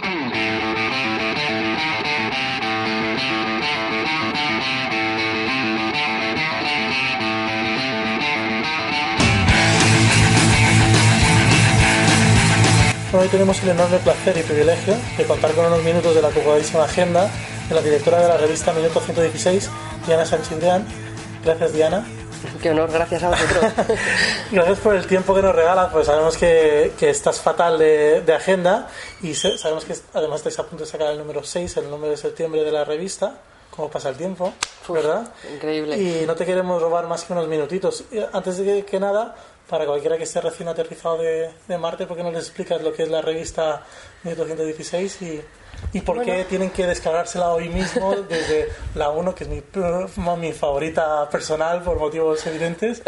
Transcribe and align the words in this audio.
Hoy 0.00 0.10
tenemos 13.28 13.60
el 13.62 13.70
enorme 13.70 13.98
placer 13.98 14.38
y 14.38 14.42
privilegio 14.42 14.94
de 15.16 15.24
contar 15.24 15.50
con 15.52 15.66
unos 15.66 15.82
minutos 15.82 16.14
de 16.14 16.22
la 16.22 16.28
ocupadísima 16.28 16.84
agenda 16.84 17.28
de 17.68 17.74
la 17.74 17.82
directora 17.82 18.20
de 18.20 18.28
la 18.28 18.36
revista 18.36 18.72
Minuto 18.72 19.00
116, 19.00 19.68
Diana 20.06 20.24
Sánchez 20.24 20.58
Gracias, 21.44 21.72
Diana. 21.72 22.04
Qué 22.62 22.70
honor, 22.70 22.90
gracias 22.90 23.22
a 23.22 23.30
vosotros. 23.30 23.72
gracias 24.52 24.78
por 24.78 24.94
el 24.94 25.06
tiempo 25.06 25.34
que 25.34 25.42
nos 25.42 25.54
regalas, 25.54 25.90
pues 25.92 26.06
sabemos 26.06 26.36
que, 26.36 26.92
que 26.98 27.10
estás 27.10 27.40
fatal 27.40 27.78
de, 27.78 28.22
de, 28.22 28.34
agenda 28.34 28.88
y 29.22 29.34
sabemos 29.34 29.84
que 29.84 29.94
además 30.14 30.38
estáis 30.38 30.58
a 30.58 30.66
punto 30.66 30.84
de 30.84 30.90
sacar 30.90 31.12
el 31.12 31.18
número 31.18 31.42
6, 31.42 31.76
el 31.78 31.90
número 31.90 32.10
de 32.10 32.16
septiembre 32.16 32.62
de 32.62 32.72
la 32.72 32.84
revista. 32.84 33.34
Cómo 33.70 33.90
pasa 33.90 34.08
el 34.08 34.16
tiempo, 34.16 34.52
¿verdad? 34.88 35.32
Increíble. 35.54 35.96
Y 35.96 36.26
no 36.26 36.34
te 36.34 36.44
queremos 36.44 36.82
robar 36.82 37.06
más 37.06 37.24
que 37.24 37.32
unos 37.32 37.46
minutitos. 37.46 38.04
Antes 38.32 38.58
de 38.58 38.64
que, 38.64 38.84
que 38.84 38.98
nada, 38.98 39.36
para 39.68 39.86
cualquiera 39.86 40.16
que 40.16 40.24
esté 40.24 40.40
recién 40.40 40.68
aterrizado 40.68 41.18
de, 41.18 41.50
de 41.68 41.78
Marte, 41.78 42.06
¿por 42.06 42.16
qué 42.16 42.24
no 42.24 42.32
les 42.32 42.44
explicas 42.44 42.82
lo 42.82 42.92
que 42.92 43.04
es 43.04 43.08
la 43.08 43.22
revista 43.22 43.84
116 44.24 45.22
y 45.22 45.40
¿Y 45.92 46.00
por 46.02 46.22
qué 46.22 46.44
tienen 46.44 46.70
que 46.70 46.86
descargársela 46.86 47.50
hoy 47.50 47.68
mismo 47.68 48.14
desde 48.28 48.68
la 48.94 49.10
1, 49.10 49.34
que 49.34 49.44
es 49.44 49.50
mi, 49.50 49.62
mi 50.36 50.52
favorita 50.52 51.28
personal 51.30 51.82
por 51.82 51.98
motivos 51.98 52.46
evidentes, 52.46 53.02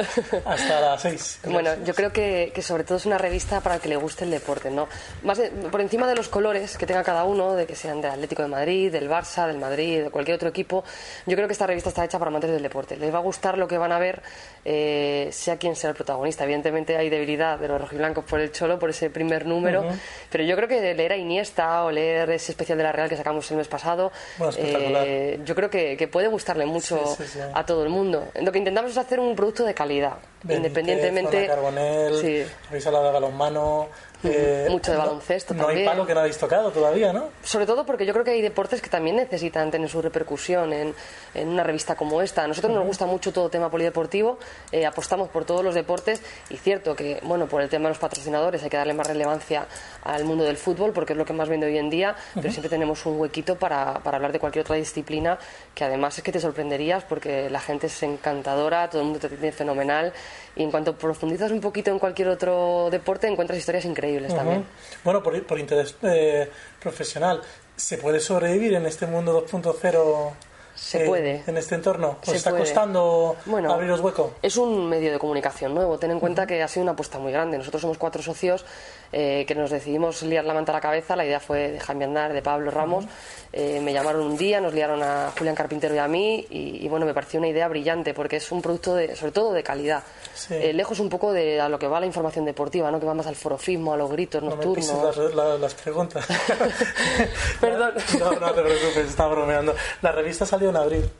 hasta 0.44 0.80
la 0.80 0.98
6? 0.98 1.40
Bueno, 1.44 1.70
yo 1.84 1.94
creo 1.94 2.12
que, 2.12 2.52
que, 2.54 2.62
sobre 2.62 2.84
todo 2.84 2.96
es 2.96 3.06
una 3.06 3.18
revista 3.18 3.60
para 3.60 3.76
el 3.76 3.80
que 3.80 3.88
le 3.88 3.96
guste 3.96 4.24
el 4.24 4.30
deporte, 4.30 4.70
¿no? 4.70 4.88
Más 5.22 5.40
por 5.70 5.80
encima 5.80 6.06
de 6.06 6.14
los 6.14 6.28
colores 6.28 6.76
que 6.78 6.86
tenga 6.86 7.02
cada 7.04 7.24
uno, 7.24 7.54
de 7.54 7.66
que 7.66 7.74
sean 7.74 8.00
del 8.00 8.12
Atlético 8.12 8.42
de 8.42 8.48
Madrid, 8.48 8.90
del 8.90 9.10
Barça, 9.10 9.46
del 9.46 9.58
Madrid, 9.58 10.04
de 10.04 10.10
cualquier 10.10 10.36
otro 10.36 10.48
equipo, 10.48 10.84
yo 11.26 11.36
creo 11.36 11.46
que 11.46 11.52
esta 11.52 11.66
revista 11.66 11.90
está 11.90 12.04
hecha 12.04 12.18
para 12.18 12.30
amantes 12.30 12.50
del 12.50 12.62
deporte. 12.62 12.96
Les 12.96 13.12
va 13.12 13.18
a 13.18 13.22
gustar 13.22 13.58
lo 13.58 13.68
que 13.68 13.78
van 13.78 13.92
a 13.92 13.98
ver, 13.98 14.22
eh, 14.64 15.28
sea 15.32 15.58
quien 15.58 15.76
sea 15.76 15.90
el 15.90 15.96
protagonista. 15.96 16.44
Evidentemente 16.44 16.96
hay 16.96 17.10
debilidad 17.10 17.58
de 17.58 17.68
los 17.68 17.80
rojiblancos 17.80 18.24
por 18.24 18.40
el 18.40 18.52
cholo, 18.52 18.78
por 18.78 18.90
ese 18.90 19.10
primer 19.10 19.46
número, 19.46 19.84
pero 20.30 20.44
yo 20.44 20.56
creo 20.56 20.68
que 20.68 20.94
leer 20.94 21.12
a 21.12 21.16
Iniesta 21.16 21.84
o 21.84 21.90
leer 21.90 22.30
ese 22.30 22.52
especial 22.60 22.76
de 22.76 22.84
la 22.84 22.92
Real 22.92 23.08
que 23.08 23.16
sacamos 23.16 23.50
el 23.50 23.56
mes 23.56 23.68
pasado, 23.68 24.12
eh, 24.56 25.40
yo 25.44 25.54
creo 25.54 25.70
que, 25.70 26.08
puede 26.10 26.28
gustarle 26.28 26.66
mucho 26.66 27.16
a 27.54 27.64
todo 27.64 27.82
el 27.84 27.88
mundo. 27.88 28.28
Lo 28.40 28.52
que 28.52 28.58
intentamos 28.58 28.90
es 28.90 28.98
hacer 28.98 29.18
un 29.18 29.34
producto 29.34 29.64
de 29.64 29.74
calidad, 29.74 30.18
independientemente. 30.48 31.46
Carbonell, 31.46 32.20
sí. 32.20 32.90
la 32.90 33.02
de 33.02 33.12
balonmano, 33.12 33.88
eh, 34.24 34.66
Mucho 34.70 34.92
de 34.92 34.98
baloncesto 34.98 35.54
no, 35.54 35.64
también. 35.64 35.84
No 35.84 35.90
hay 35.90 35.96
palo 35.96 36.06
que 36.06 36.14
no 36.14 36.20
habéis 36.20 36.38
tocado 36.38 36.70
todavía, 36.70 37.12
¿no? 37.12 37.28
Sobre 37.42 37.66
todo 37.66 37.86
porque 37.86 38.04
yo 38.06 38.12
creo 38.12 38.24
que 38.24 38.32
hay 38.32 38.42
deportes 38.42 38.82
que 38.82 38.90
también 38.90 39.16
necesitan 39.16 39.70
tener 39.70 39.88
su 39.88 40.02
repercusión 40.02 40.72
en, 40.72 40.94
en 41.34 41.48
una 41.48 41.62
revista 41.62 41.94
como 41.94 42.20
esta. 42.22 42.44
A 42.44 42.48
nosotros 42.48 42.72
nos 42.72 42.84
gusta 42.84 43.06
mucho 43.06 43.32
todo 43.32 43.48
tema 43.48 43.70
polideportivo, 43.70 44.38
eh, 44.72 44.86
apostamos 44.86 45.28
por 45.28 45.44
todos 45.44 45.64
los 45.64 45.74
deportes 45.74 46.22
y 46.50 46.56
cierto 46.56 46.94
que, 46.94 47.20
bueno, 47.22 47.46
por 47.46 47.62
el 47.62 47.68
tema 47.68 47.84
de 47.84 47.90
los 47.90 47.98
patrocinadores 47.98 48.62
hay 48.62 48.70
que 48.70 48.76
darle 48.76 48.94
más 48.94 49.06
relevancia 49.06 49.66
al 50.02 50.24
mundo 50.24 50.44
del 50.44 50.56
fútbol 50.56 50.92
porque 50.92 51.12
es 51.12 51.18
lo 51.18 51.24
que 51.24 51.32
más 51.32 51.48
vende 51.48 51.66
hoy 51.66 51.78
en 51.78 51.90
día, 51.90 52.14
pero 52.34 52.50
siempre 52.50 52.68
tenemos 52.68 53.04
un 53.06 53.18
huequito 53.18 53.56
para, 53.56 53.94
para 54.00 54.16
hablar 54.16 54.32
de 54.32 54.38
cualquier 54.38 54.64
otra 54.64 54.76
disciplina 54.76 55.38
que 55.74 55.84
además 55.84 56.16
es 56.18 56.24
que 56.24 56.32
te 56.32 56.40
sorprenderías 56.40 57.04
porque 57.04 57.48
la 57.50 57.60
gente 57.60 57.86
es 57.86 58.02
encantadora, 58.02 58.88
todo 58.88 59.00
el 59.00 59.06
mundo 59.06 59.20
te 59.20 59.28
tiene 59.28 59.52
fenomenal 59.52 60.12
y 60.56 60.62
en 60.62 60.70
cuanto 60.70 60.96
profundizas 60.96 61.50
un 61.52 61.60
poquito 61.60 61.90
en 61.90 61.98
cualquier 61.98 62.28
otro 62.28 62.88
deporte 62.90 63.26
encuentras 63.26 63.58
historias 63.58 63.84
increíbles 63.84 64.34
también. 64.34 64.64
Bueno, 65.04 65.22
por, 65.22 65.42
por 65.44 65.58
interés 65.58 65.96
eh, 66.02 66.50
profesional, 66.80 67.40
¿se 67.76 67.98
puede 67.98 68.20
sobrevivir 68.20 68.74
en 68.74 68.86
este 68.86 69.06
mundo 69.06 69.46
2.0? 69.46 70.32
Se 70.74 71.00
puede. 71.00 71.42
En 71.46 71.56
este 71.58 71.74
entorno. 71.74 72.18
¿Os 72.26 72.32
está 72.32 72.56
costando 72.56 73.36
bueno, 73.44 73.72
abriros 73.72 74.00
hueco? 74.00 74.34
Es 74.40 74.56
un 74.56 74.88
medio 74.88 75.12
de 75.12 75.18
comunicación 75.18 75.74
nuevo. 75.74 75.98
Ten 75.98 76.10
en 76.10 76.20
cuenta 76.20 76.46
que 76.46 76.62
ha 76.62 76.68
sido 76.68 76.84
una 76.84 76.92
apuesta 76.92 77.18
muy 77.18 77.32
grande. 77.32 77.58
Nosotros 77.58 77.82
somos 77.82 77.98
cuatro 77.98 78.22
socios 78.22 78.64
eh, 79.12 79.44
que 79.46 79.54
nos 79.54 79.70
decidimos 79.70 80.22
liar 80.22 80.44
la 80.44 80.54
manta 80.54 80.72
a 80.72 80.76
la 80.76 80.80
cabeza. 80.80 81.16
La 81.16 81.24
idea 81.24 81.40
fue 81.40 81.72
de 81.72 81.80
Jaime 81.80 82.04
Andar, 82.04 82.32
de 82.32 82.42
Pablo 82.42 82.70
Ramos. 82.70 83.06
Eh, 83.52 83.80
me 83.82 83.92
llamaron 83.92 84.22
un 84.22 84.36
día, 84.36 84.60
nos 84.60 84.72
liaron 84.72 85.02
a 85.02 85.32
Julián 85.36 85.56
Carpintero 85.56 85.94
y 85.94 85.98
a 85.98 86.06
mí. 86.06 86.46
Y, 86.50 86.86
bueno, 86.88 87.06
me 87.06 87.14
pareció 87.14 87.40
una 87.40 87.48
idea 87.48 87.66
brillante 87.68 88.14
porque 88.14 88.36
es 88.36 88.52
un 88.52 88.62
producto, 88.62 88.94
de, 88.94 89.16
sobre 89.16 89.32
todo, 89.32 89.52
de 89.52 89.62
calidad. 89.62 90.04
Eh, 90.50 90.72
lejos 90.72 91.00
un 91.00 91.08
poco 91.08 91.32
de 91.32 91.60
a 91.60 91.68
lo 91.68 91.78
que 91.78 91.88
va 91.88 91.98
la 91.98 92.06
información 92.06 92.44
deportiva, 92.44 92.90
¿no? 92.90 93.00
que 93.00 93.06
va 93.06 93.14
más 93.14 93.26
al 93.26 93.36
forofismo, 93.36 93.92
a 93.92 93.96
los 93.96 94.10
gritos 94.10 94.42
nocturnos. 94.42 94.92
No 94.92 95.58
las, 95.58 95.74
preguntas. 95.74 96.26
Perdón. 97.60 97.94
no, 98.18 98.32
no 98.32 98.52
te 98.52 98.62
preocupes, 98.62 99.08
estaba 99.08 99.34
bromeando. 99.34 99.74
La 100.02 100.12
revista 100.12 100.46
salió 100.46 100.70
en 100.70 100.76
abril 100.76 101.10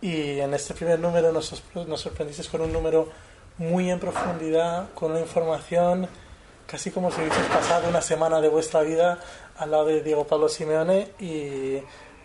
y 0.00 0.38
en 0.38 0.54
este 0.54 0.74
primer 0.74 1.00
número 1.00 1.32
nos, 1.32 1.62
nos 1.74 2.00
sorprendisteis 2.00 2.48
con 2.48 2.60
un 2.60 2.72
número 2.72 3.08
muy 3.56 3.90
en 3.90 3.98
profundidad, 3.98 4.90
con 4.94 5.10
una 5.12 5.20
información 5.20 6.08
casi 6.68 6.90
como 6.90 7.10
si 7.10 7.22
hubieses 7.22 7.46
pasado 7.46 7.88
una 7.88 8.02
semana 8.02 8.42
de 8.42 8.48
vuestra 8.48 8.82
vida 8.82 9.18
al 9.56 9.70
lado 9.70 9.86
de 9.86 10.02
Diego 10.02 10.26
Pablo 10.26 10.50
Simeone 10.50 11.12
y 11.18 11.78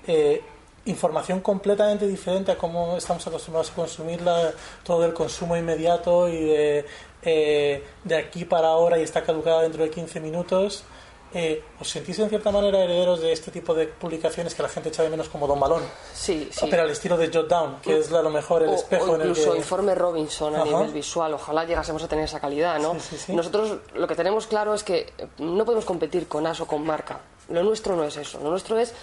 eh, 0.05 0.41
información 0.85 1.39
completamente 1.39 2.05
diferente 2.05 2.51
a 2.51 2.57
cómo 2.57 2.97
estamos 2.97 3.25
acostumbrados 3.25 3.71
a 3.71 3.73
consumirla, 3.73 4.51
todo 4.83 5.05
el 5.05 5.13
consumo 5.13 5.55
inmediato 5.55 6.27
y 6.27 6.43
de, 6.43 6.85
eh, 7.21 7.83
de 8.03 8.15
aquí 8.17 8.43
para 8.43 8.67
ahora 8.67 8.99
y 8.99 9.03
está 9.03 9.23
caducada 9.23 9.61
dentro 9.61 9.81
de 9.81 9.89
15 9.89 10.19
minutos. 10.19 10.83
Eh, 11.33 11.63
¿Os 11.79 11.89
sentís 11.89 12.19
en 12.19 12.29
cierta 12.29 12.51
manera 12.51 12.83
herederos 12.83 13.21
de 13.21 13.31
este 13.31 13.49
tipo 13.49 13.73
de 13.73 13.87
publicaciones 13.87 14.53
que 14.53 14.61
la 14.61 14.69
gente 14.69 14.89
echa 14.89 15.03
de 15.03 15.09
menos 15.09 15.29
como 15.29 15.47
Don 15.47 15.59
Balón? 15.59 15.81
Sí, 16.13 16.49
sí. 16.51 16.67
Pero 16.69 16.83
al 16.83 16.89
estilo 16.91 17.17
de 17.17 17.31
Jot 17.33 17.47
Down, 17.47 17.77
que 17.81 17.97
es 17.97 18.11
a 18.11 18.21
lo 18.21 18.29
mejor 18.29 18.63
el 18.63 18.69
espejo 18.69 19.15
en 19.15 19.21
el 19.21 19.33
que... 19.33 19.41
Informe 19.57 19.95
Robinson 19.95 20.55
a 20.55 20.63
nivel 20.63 20.91
visual. 20.91 21.33
Ojalá 21.33 21.65
llegásemos 21.65 22.03
a 22.03 22.07
tener 22.07 22.25
esa 22.25 22.39
calidad, 22.39 22.79
¿no? 22.79 22.95
Nosotros 23.29 23.79
lo 23.95 24.07
que 24.07 24.15
tenemos 24.15 24.45
claro 24.47 24.73
es 24.73 24.83
que 24.83 25.11
no 25.39 25.65
podemos 25.65 25.85
competir 25.85 26.27
con 26.27 26.45
AS 26.45 26.61
o 26.61 26.67
con 26.67 26.85
marca. 26.85 27.21
Lo 27.49 27.63
nuestro 27.63 27.95
no 27.95 28.03
es 28.03 28.15
eso. 28.15 28.39
Lo 28.39 28.49
nuestro 28.49 28.77
es 28.77 28.93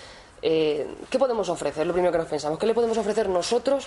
eh, 0.43 0.87
¿qué 1.11 1.19
podemos 1.19 1.49
ofrecer? 1.49 1.87
Lo 1.87 1.93
primero 1.93 2.13
que 2.13 2.19
nos 2.19 2.29
pensamos. 2.29 2.59
¿Qué 2.59 2.67
le 2.67 2.75
podemos 2.75 2.97
ofrecer 2.97 3.29
nosotros 3.29 3.87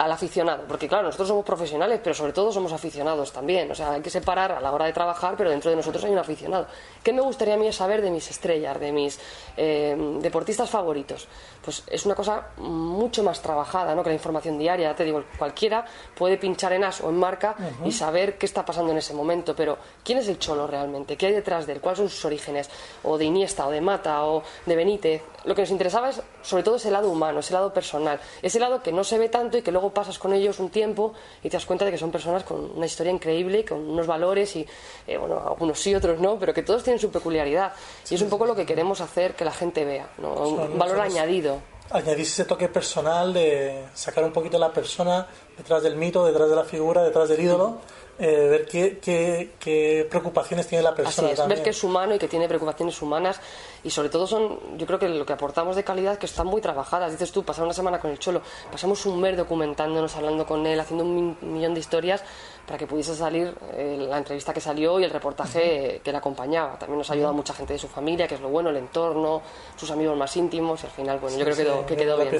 al 0.00 0.12
aficionado, 0.12 0.64
porque 0.66 0.88
claro, 0.88 1.04
nosotros 1.04 1.28
somos 1.28 1.44
profesionales, 1.44 2.00
pero 2.02 2.14
sobre 2.14 2.32
todo 2.32 2.50
somos 2.50 2.72
aficionados 2.72 3.32
también, 3.32 3.70
o 3.70 3.74
sea, 3.74 3.92
hay 3.92 4.00
que 4.00 4.08
separar 4.08 4.50
a 4.50 4.58
la 4.58 4.72
hora 4.72 4.86
de 4.86 4.94
trabajar, 4.94 5.34
pero 5.36 5.50
dentro 5.50 5.68
de 5.70 5.76
nosotros 5.76 6.02
hay 6.04 6.10
un 6.10 6.18
aficionado. 6.18 6.66
¿Qué 7.02 7.12
me 7.12 7.20
gustaría 7.20 7.52
a 7.52 7.56
mí 7.58 7.70
saber 7.70 8.00
de 8.00 8.10
mis 8.10 8.30
estrellas, 8.30 8.80
de 8.80 8.92
mis 8.92 9.20
eh, 9.58 9.94
deportistas 10.22 10.70
favoritos? 10.70 11.28
Pues 11.62 11.82
es 11.86 12.06
una 12.06 12.14
cosa 12.14 12.48
mucho 12.56 13.22
más 13.22 13.42
trabajada, 13.42 13.94
¿no? 13.94 14.02
Que 14.02 14.10
la 14.10 14.14
información 14.14 14.58
diaria, 14.58 14.94
te 14.94 15.04
digo, 15.04 15.24
cualquiera 15.38 15.84
puede 16.16 16.38
pinchar 16.38 16.72
en 16.72 16.84
as 16.84 17.00
o 17.02 17.10
en 17.10 17.16
marca 17.16 17.54
y 17.84 17.92
saber 17.92 18.38
qué 18.38 18.46
está 18.46 18.64
pasando 18.64 18.92
en 18.92 18.98
ese 18.98 19.12
momento, 19.12 19.54
pero 19.54 19.76
¿quién 20.02 20.18
es 20.18 20.28
el 20.28 20.38
cholo 20.38 20.66
realmente? 20.66 21.16
¿Qué 21.16 21.26
hay 21.26 21.34
detrás 21.34 21.66
de 21.66 21.74
él? 21.74 21.80
¿Cuáles 21.80 21.98
son 21.98 22.08
sus 22.08 22.24
orígenes? 22.24 22.70
O 23.02 23.18
de 23.18 23.26
Iniesta, 23.26 23.66
o 23.66 23.70
de 23.70 23.80
Mata, 23.80 24.24
o 24.24 24.42
de 24.64 24.76
Benítez. 24.76 25.22
Lo 25.44 25.54
que 25.54 25.62
nos 25.62 25.70
interesaba 25.70 26.10
es, 26.10 26.22
sobre 26.42 26.62
todo, 26.62 26.76
ese 26.76 26.90
lado 26.90 27.10
humano, 27.10 27.40
ese 27.40 27.52
lado 27.52 27.72
personal, 27.72 28.20
ese 28.42 28.58
lado 28.58 28.82
que 28.82 28.92
no 28.92 29.04
se 29.04 29.18
ve 29.18 29.28
tanto 29.28 29.58
y 29.58 29.62
que 29.62 29.72
luego 29.72 29.90
pasas 29.90 30.18
con 30.18 30.32
ellos 30.32 30.58
un 30.60 30.70
tiempo 30.70 31.12
y 31.42 31.48
te 31.48 31.56
das 31.56 31.66
cuenta 31.66 31.84
de 31.84 31.90
que 31.90 31.98
son 31.98 32.10
personas 32.10 32.44
con 32.44 32.72
una 32.76 32.86
historia 32.86 33.12
increíble, 33.12 33.64
con 33.64 33.78
unos 33.78 34.06
valores 34.06 34.56
y, 34.56 34.66
eh, 35.06 35.16
bueno, 35.16 35.42
algunos 35.46 35.80
sí, 35.80 35.94
otros 35.94 36.20
no, 36.20 36.38
pero 36.38 36.52
que 36.52 36.62
todos 36.62 36.82
tienen 36.82 36.98
su 36.98 37.10
peculiaridad. 37.10 37.72
y 38.10 38.14
es 38.14 38.22
un 38.22 38.28
poco 38.28 38.44
lo 38.46 38.54
que 38.54 38.66
queremos 38.66 39.00
hacer 39.00 39.34
que 39.34 39.44
la 39.44 39.52
gente 39.52 39.84
vea, 39.84 40.08
un 40.18 40.78
valor 40.78 41.00
añadido. 41.00 41.59
Añadir 41.92 42.20
ese 42.20 42.44
toque 42.44 42.68
personal 42.68 43.32
de 43.32 43.86
sacar 43.94 44.22
un 44.22 44.32
poquito 44.32 44.58
la 44.58 44.72
persona 44.72 45.26
detrás 45.60 45.82
del 45.82 45.96
mito, 45.96 46.24
detrás 46.24 46.48
de 46.48 46.56
la 46.56 46.64
figura, 46.64 47.02
detrás 47.02 47.28
del 47.28 47.40
ídolo. 47.40 47.78
Eh, 48.22 48.48
ver 48.50 48.66
qué, 48.66 48.98
qué, 48.98 49.52
qué, 49.58 50.06
preocupaciones 50.10 50.66
tiene 50.66 50.84
la 50.84 50.94
persona. 50.94 51.28
Así 51.28 51.40
es, 51.40 51.48
ver 51.48 51.62
que 51.62 51.70
es 51.70 51.82
humano 51.82 52.14
y 52.14 52.18
que 52.18 52.28
tiene 52.28 52.46
preocupaciones 52.48 53.00
humanas 53.00 53.40
y 53.82 53.88
sobre 53.88 54.10
todo 54.10 54.26
son, 54.26 54.76
yo 54.76 54.86
creo 54.86 54.98
que 54.98 55.08
lo 55.08 55.24
que 55.24 55.32
aportamos 55.32 55.74
de 55.74 55.84
calidad 55.84 56.18
que 56.18 56.26
están 56.26 56.46
muy 56.46 56.60
trabajadas. 56.60 57.12
Dices 57.12 57.32
tú, 57.32 57.44
pasar 57.44 57.64
una 57.64 57.72
semana 57.72 57.98
con 57.98 58.10
el 58.10 58.18
Cholo, 58.18 58.42
pasamos 58.70 59.06
un 59.06 59.18
mes 59.22 59.38
documentándonos, 59.38 60.14
hablando 60.16 60.44
con 60.44 60.66
él, 60.66 60.78
haciendo 60.78 61.04
un 61.04 61.38
millón 61.40 61.72
de 61.72 61.80
historias 61.80 62.22
para 62.66 62.78
que 62.78 62.86
pudiese 62.86 63.16
salir 63.16 63.54
eh, 63.72 63.96
la 63.98 64.18
entrevista 64.18 64.52
que 64.52 64.60
salió 64.60 65.00
y 65.00 65.04
el 65.04 65.10
reportaje 65.10 66.02
que 66.04 66.12
le 66.12 66.18
acompañaba. 66.18 66.78
También 66.78 66.98
nos 66.98 67.10
ha 67.10 67.14
ayudado 67.14 67.32
mucha 67.32 67.54
gente 67.54 67.72
de 67.72 67.78
su 67.78 67.88
familia, 67.88 68.28
que 68.28 68.34
es 68.34 68.40
lo 68.40 68.48
bueno, 68.48 68.68
el 68.68 68.76
entorno, 68.76 69.40
sus 69.76 69.90
amigos 69.90 70.16
más 70.16 70.36
íntimos 70.36 70.82
y 70.82 70.86
al 70.86 70.92
final, 70.92 71.18
bueno, 71.18 71.38
yo 71.38 71.44
creo 71.44 71.56
que 71.56 71.62
quedó, 71.64 71.86
que 71.86 71.96
quedó 71.96 72.18
bien. 72.18 72.34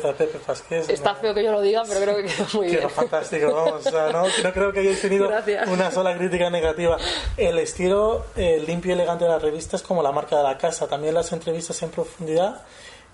Está 0.89 1.15
feo 1.15 1.33
que 1.33 1.43
yo 1.43 1.53
lo 1.53 1.63
diga, 1.63 1.83
pero 1.89 2.01
creo 2.03 2.17
que 2.17 2.25
quedó 2.25 2.47
muy 2.53 2.67
bien. 2.67 2.83
Fantástico, 3.11 3.53
vamos, 3.53 3.87
o 3.87 3.91
sea, 3.91 4.13
no, 4.13 4.23
no, 4.23 4.53
creo 4.53 4.73
que 4.73 4.81
hayáis 4.81 5.01
tenido 5.01 5.29
una 5.69 5.91
sola 5.91 6.17
crítica 6.17 6.49
negativa. 6.49 6.97
El 7.37 7.59
estilo 7.59 8.27
eh, 8.37 8.63
limpio 8.65 8.91
y 8.91 8.95
elegante 8.95 9.25
de 9.25 9.31
la 9.31 9.39
revista 9.39 9.77
es 9.77 9.83
como 9.83 10.03
la 10.03 10.13
marca 10.13 10.37
de 10.37 10.45
la 10.45 10.57
casa, 10.57 10.87
también 10.87 11.15
las 11.15 11.33
entrevistas 11.33 11.83
en 11.83 11.91
profundidad 11.91 12.63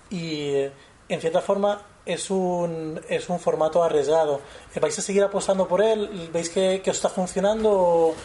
y, 0.09 0.49
eh, 0.49 0.71
en 1.09 1.19
cierta 1.19 1.41
forma, 1.41 1.81
es 2.07 2.29
un, 2.31 2.99
es 3.09 3.29
un 3.29 3.39
formato 3.39 3.83
arriesgado. 3.83 4.41
¿Vais 4.79 4.97
a 4.97 5.01
seguir 5.01 5.23
apostando 5.23 5.67
por 5.67 5.81
él? 5.81 6.29
¿Veis 6.31 6.49
que, 6.49 6.81
que 6.81 6.91
os 6.91 6.97
está 6.97 7.09
funcionando? 7.09 8.15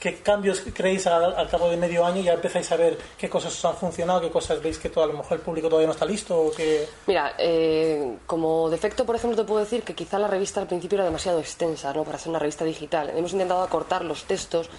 ¿Qué 0.00 0.16
cambios 0.16 0.62
creéis 0.74 1.06
al, 1.06 1.48
cabo 1.48 1.68
de 1.68 1.76
medio 1.76 2.04
año? 2.04 2.22
¿Ya 2.22 2.32
empezáis 2.32 2.70
a 2.72 2.76
ver 2.76 2.98
qué 3.18 3.28
cosas 3.28 3.52
os 3.52 3.64
han 3.64 3.76
funcionado? 3.76 4.20
¿Qué 4.20 4.30
cosas 4.30 4.62
veis 4.62 4.78
que 4.78 4.88
todo, 4.88 5.04
a 5.04 5.06
lo 5.06 5.14
mejor 5.14 5.38
el 5.38 5.44
público 5.44 5.68
todavía 5.68 5.86
no 5.86 5.92
está 5.92 6.06
listo? 6.06 6.40
O 6.40 6.50
que... 6.52 6.88
Mira, 7.06 7.34
eh, 7.38 8.16
como 8.26 8.70
defecto, 8.70 9.04
por 9.04 9.16
ejemplo, 9.16 9.36
te 9.36 9.46
puedo 9.46 9.60
decir 9.60 9.82
que 9.82 9.94
quizá 9.94 10.18
la 10.18 10.28
revista 10.28 10.60
al 10.60 10.66
principio 10.66 10.96
era 10.96 11.04
demasiado 11.04 11.40
extensa 11.40 11.92
¿no? 11.92 12.04
para 12.04 12.18
ser 12.18 12.30
una 12.30 12.38
revista 12.38 12.64
digital. 12.64 13.10
Hemos 13.10 13.32
intentado 13.32 13.62
acortar 13.62 14.04
los 14.04 14.24
textos 14.24 14.70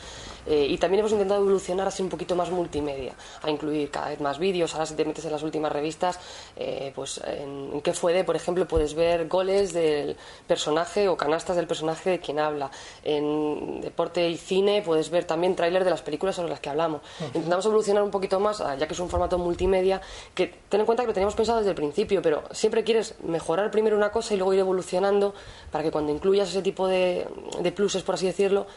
eh, 0.46 0.68
y 0.70 0.78
también 0.78 1.00
hemos 1.00 1.12
intentado 1.12 1.42
evolucionar 1.42 1.88
así 1.88 2.04
un 2.04 2.10
poquito 2.10 2.36
más 2.36 2.50
multimedia, 2.50 3.14
a 3.42 3.50
incluir 3.50 3.90
cada 3.90 4.10
vez 4.10 4.20
más 4.20 4.40
vídeos. 4.40 4.74
Ahora 4.74 4.86
si 4.86 4.96
te 4.96 5.06
metes 5.06 5.26
en 5.26 5.32
las 5.32 5.44
últimas 5.44 5.72
revistas, 5.72 6.20
eh, 6.56 6.92
pues 6.96 7.22
en, 7.26 7.82
qué 7.82 7.94
fue 7.94 8.14
de, 8.14 8.24
por 8.24 8.36
ejemplo, 8.36 8.68
puedes 8.68 8.94
ver 8.94 9.28
goles 9.28 9.74
del 9.74 10.16
personaje 10.48 11.08
o 11.08 11.18
canastas 11.18 11.56
del 11.56 11.68
personaje 11.68 12.12
de 12.12 12.20
quien 12.20 12.40
habla. 12.40 12.72
En 13.04 13.82
deporte 13.82 14.30
y 14.30 14.38
cine 14.38 14.82
puedes 14.82 15.10
ver 15.10 15.26
también 15.26 15.56
tráiler 15.56 15.84
de 15.84 15.90
las 15.90 16.02
películas 16.02 16.36
sobre 16.36 16.50
las 16.50 16.60
que 16.60 16.70
hablamos. 16.70 17.02
Intentamos 17.34 17.66
evolucionar 17.66 18.04
un 18.04 18.12
poquito 18.12 18.40
más, 18.40 18.62
ah, 18.62 18.76
ya 18.76 18.88
que 18.88 18.94
es 18.94 19.00
un 19.00 19.10
formato 19.10 19.38
multimedia, 19.38 20.02
que 20.34 20.54
ten 20.70 20.82
en 20.82 20.86
cuenta 20.86 21.04
que 21.04 21.08
lo 21.08 21.14
teníamos 21.14 21.36
pensado 21.36 21.60
desde 21.60 21.72
el 21.72 21.76
principio, 21.76 22.22
pero 22.22 22.44
siempre 22.52 22.84
quieres 22.84 23.16
mejorar 23.24 23.72
primero 23.72 23.96
una 23.96 24.12
cosa 24.12 24.34
y 24.34 24.38
luego 24.38 24.54
ir 24.54 24.60
evolucionando 24.60 25.34
para 25.72 25.84
que 25.84 25.92
cuando 25.92 26.12
incluyas 26.12 26.50
ese 26.50 26.62
tipo 26.62 26.88
de, 26.88 27.28
de 27.60 27.72
pluses, 27.72 28.04
por 28.04 28.16
así 28.16 28.26
decirlo, 28.26 28.68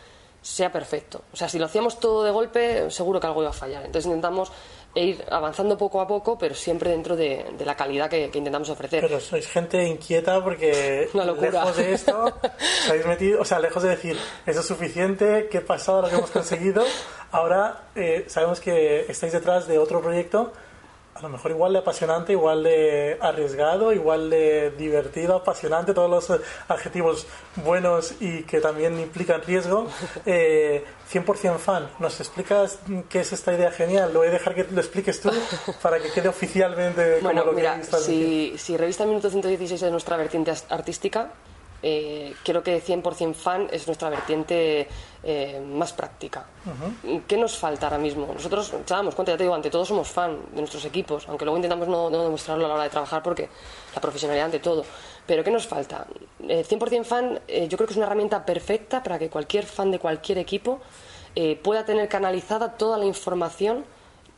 sea 0.46 0.70
perfecto. 0.70 1.24
O 1.32 1.36
sea, 1.36 1.48
si 1.48 1.58
lo 1.58 1.66
hacíamos 1.66 1.98
todo 1.98 2.22
de 2.22 2.30
golpe, 2.30 2.88
seguro 2.88 3.18
que 3.18 3.26
algo 3.26 3.42
iba 3.42 3.50
a 3.50 3.52
fallar. 3.52 3.84
Entonces 3.84 4.06
intentamos 4.06 4.52
ir 4.94 5.24
avanzando 5.28 5.76
poco 5.76 6.00
a 6.00 6.06
poco, 6.06 6.38
pero 6.38 6.54
siempre 6.54 6.90
dentro 6.90 7.16
de, 7.16 7.44
la 7.64 7.74
calidad 7.74 8.08
que, 8.08 8.30
intentamos 8.32 8.70
ofrecer. 8.70 9.00
Pero 9.00 9.18
sois 9.18 9.44
gente 9.48 9.82
inquieta 9.84 10.42
porque 10.42 11.08
lejos 11.14 11.76
de 11.76 11.92
esto, 11.92 12.32
habéis 12.88 13.06
metido, 13.06 13.40
o 13.40 13.44
sea, 13.44 13.58
lejos 13.58 13.82
de 13.82 13.88
decir, 13.88 14.16
eso 14.46 14.60
es 14.60 14.66
suficiente, 14.66 15.48
qué 15.50 15.60
pasado 15.60 16.02
lo 16.02 16.08
que 16.08 16.14
hemos 16.14 16.30
conseguido, 16.30 16.84
ahora 17.32 17.88
eh, 17.96 18.24
sabemos 18.28 18.60
que 18.60 19.00
estáis 19.08 19.32
detrás 19.32 19.66
de 19.66 19.78
otro 19.78 20.00
proyecto 20.00 20.52
a 21.16 21.22
lo 21.22 21.28
mejor 21.30 21.50
igual 21.50 21.72
de 21.72 21.78
apasionante, 21.78 22.32
igual 22.32 22.62
de 22.62 23.16
arriesgado, 23.20 23.92
igual 23.92 24.28
de 24.28 24.70
divertido, 24.72 25.36
apasionante, 25.36 25.94
todos 25.94 26.10
los 26.10 26.40
adjetivos 26.68 27.26
buenos 27.56 28.14
y 28.20 28.42
que 28.42 28.60
también 28.60 28.98
implican 29.00 29.42
riesgo. 29.42 29.86
Eh, 30.28 30.84
100% 31.12 31.58
fan, 31.58 31.88
¿nos 32.00 32.18
explicas 32.18 32.80
qué 33.08 33.20
es 33.20 33.32
esta 33.32 33.52
idea 33.54 33.70
genial? 33.70 34.12
Lo 34.12 34.20
voy 34.20 34.28
a 34.28 34.32
dejar 34.32 34.54
que 34.54 34.64
lo 34.64 34.80
expliques 34.80 35.20
tú 35.20 35.30
para 35.80 36.00
que 36.00 36.10
quede 36.10 36.28
oficialmente 36.28 37.18
bueno, 37.22 37.42
como 37.42 37.52
lo 37.52 37.56
mira, 37.56 37.80
que 37.80 37.96
si, 37.98 38.58
si 38.58 38.76
Revista 38.76 39.06
Minuto 39.06 39.30
116 39.30 39.80
es 39.80 39.90
nuestra 39.90 40.16
vertiente 40.16 40.52
artística, 40.68 41.30
eh, 41.82 42.34
creo 42.42 42.62
que 42.62 42.82
100% 42.82 43.34
fan 43.34 43.68
es 43.70 43.86
nuestra 43.86 44.08
vertiente 44.08 44.88
eh, 45.22 45.60
más 45.60 45.92
práctica. 45.92 46.46
¿Qué 47.26 47.36
nos 47.36 47.56
falta 47.56 47.86
ahora 47.86 47.98
mismo? 47.98 48.28
Nosotros, 48.32 48.72
echábamos 48.72 49.14
cuenta, 49.14 49.32
ya 49.32 49.38
te 49.38 49.44
digo, 49.44 49.54
ante 49.54 49.70
todo 49.70 49.84
somos 49.84 50.08
fan 50.08 50.38
de 50.52 50.60
nuestros 50.60 50.84
equipos, 50.84 51.28
aunque 51.28 51.44
luego 51.44 51.58
intentamos 51.58 51.88
no, 51.88 52.10
demostrarlo 52.10 52.64
a 52.64 52.68
la 52.68 52.74
hora 52.74 52.84
de 52.84 52.90
trabajar 52.90 53.22
porque 53.22 53.48
la 53.94 54.00
profesionalidad 54.00 54.46
ante 54.46 54.58
todo. 54.58 54.84
Pero 55.26 55.44
¿qué 55.44 55.50
nos 55.50 55.66
falta? 55.66 56.06
100% 56.40 56.92
eh, 56.92 57.04
fan 57.04 57.40
yo 57.68 57.76
creo 57.76 57.86
que 57.86 57.92
es 57.92 57.96
una 57.96 58.06
herramienta 58.06 58.44
perfecta 58.44 59.02
para 59.02 59.18
que 59.18 59.28
cualquier 59.28 59.66
fan 59.66 59.90
de 59.90 59.98
cualquier 59.98 60.38
equipo 60.38 60.80
pueda 61.62 61.84
tener 61.84 62.08
canalizada 62.08 62.78
toda 62.78 62.96
la 62.96 63.04
información 63.04 63.84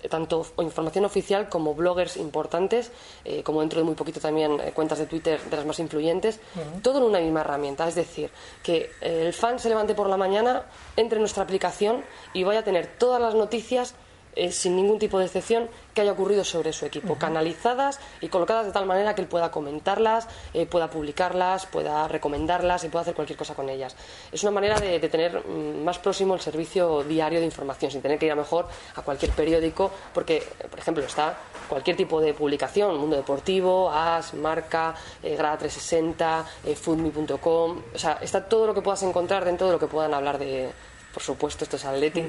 tanto 0.08 0.46
información 0.58 1.04
oficial 1.04 1.48
como 1.48 1.74
bloggers 1.74 2.16
importantes, 2.16 2.92
eh, 3.24 3.42
como 3.42 3.60
dentro 3.60 3.80
de 3.80 3.84
muy 3.84 3.94
poquito 3.94 4.20
también 4.20 4.60
eh, 4.60 4.72
cuentas 4.72 4.98
de 4.98 5.06
Twitter 5.06 5.40
de 5.40 5.56
las 5.56 5.66
más 5.66 5.78
influyentes, 5.78 6.40
todo 6.82 6.98
en 6.98 7.04
una 7.04 7.18
misma 7.18 7.40
herramienta. 7.40 7.88
Es 7.88 7.94
decir, 7.94 8.30
que 8.62 8.90
el 9.00 9.32
fan 9.32 9.58
se 9.58 9.68
levante 9.68 9.94
por 9.94 10.08
la 10.08 10.16
mañana, 10.16 10.64
entre 10.96 11.16
en 11.16 11.22
nuestra 11.22 11.42
aplicación 11.42 12.04
y 12.32 12.44
vaya 12.44 12.60
a 12.60 12.64
tener 12.64 12.86
todas 12.98 13.20
las 13.20 13.34
noticias 13.34 13.94
eh, 14.36 14.52
sin 14.52 14.76
ningún 14.76 14.98
tipo 14.98 15.18
de 15.18 15.26
excepción 15.26 15.68
que 15.94 16.02
haya 16.02 16.12
ocurrido 16.12 16.44
sobre 16.44 16.72
su 16.72 16.86
equipo, 16.86 17.16
canalizadas 17.16 17.98
y 18.20 18.28
colocadas 18.28 18.66
de 18.66 18.72
tal 18.72 18.86
manera 18.86 19.14
que 19.14 19.20
él 19.20 19.26
pueda 19.26 19.50
comentarlas, 19.50 20.28
eh, 20.54 20.64
pueda 20.64 20.90
publicarlas, 20.90 21.66
pueda 21.66 22.06
recomendarlas 22.06 22.84
y 22.84 22.88
pueda 22.88 23.02
hacer 23.02 23.14
cualquier 23.14 23.36
cosa 23.36 23.54
con 23.54 23.68
ellas. 23.68 23.96
Es 24.30 24.42
una 24.44 24.52
manera 24.52 24.78
de, 24.78 25.00
tener 25.08 25.44
mm, 25.44 25.82
más 25.82 25.98
próximo 25.98 26.34
el 26.34 26.40
servicio 26.40 27.02
diario 27.02 27.40
de 27.40 27.46
información, 27.46 27.90
sin 27.90 28.00
tener 28.00 28.18
que 28.18 28.26
ir 28.26 28.32
a 28.32 28.36
mejor 28.36 28.68
a 28.94 29.02
cualquier 29.02 29.32
periódico, 29.32 29.90
porque, 30.14 30.42
por 30.70 30.78
ejemplo, 30.78 31.04
está 31.04 31.36
cualquier 31.68 31.96
tipo 31.96 32.20
de 32.20 32.32
publicación, 32.32 32.96
Mundo 32.96 33.16
Deportivo, 33.16 33.90
AS, 33.90 34.34
Marca, 34.34 34.94
eh, 35.22 35.36
Grada 35.36 35.58
360, 35.58 36.46
eh, 36.64 36.76
foodme.com, 36.76 37.82
o 37.94 37.98
sea, 37.98 38.18
está 38.20 38.48
todo 38.48 38.68
lo 38.68 38.74
que 38.74 38.82
puedas 38.82 39.02
encontrar 39.02 39.44
dentro 39.44 39.66
de 39.66 39.72
lo 39.72 39.78
que 39.78 39.86
puedan 39.86 40.14
hablar 40.14 40.38
de, 40.38 40.70
por 41.18 41.24
supuesto, 41.24 41.64
esto 41.64 41.74
es 41.74 41.84
Athletic, 41.84 42.26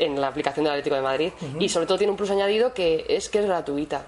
en 0.00 0.20
la 0.20 0.26
aplicación 0.26 0.64
del 0.64 0.72
Atlético 0.72 0.96
de 0.96 1.02
Madrid. 1.02 1.32
Y 1.60 1.68
sobre 1.68 1.86
todo 1.86 1.96
tiene 1.96 2.10
un 2.10 2.16
plus 2.16 2.28
añadido 2.30 2.74
que 2.74 3.06
es 3.08 3.28
que 3.28 3.38
es 3.38 3.46
gratuita. 3.46 4.04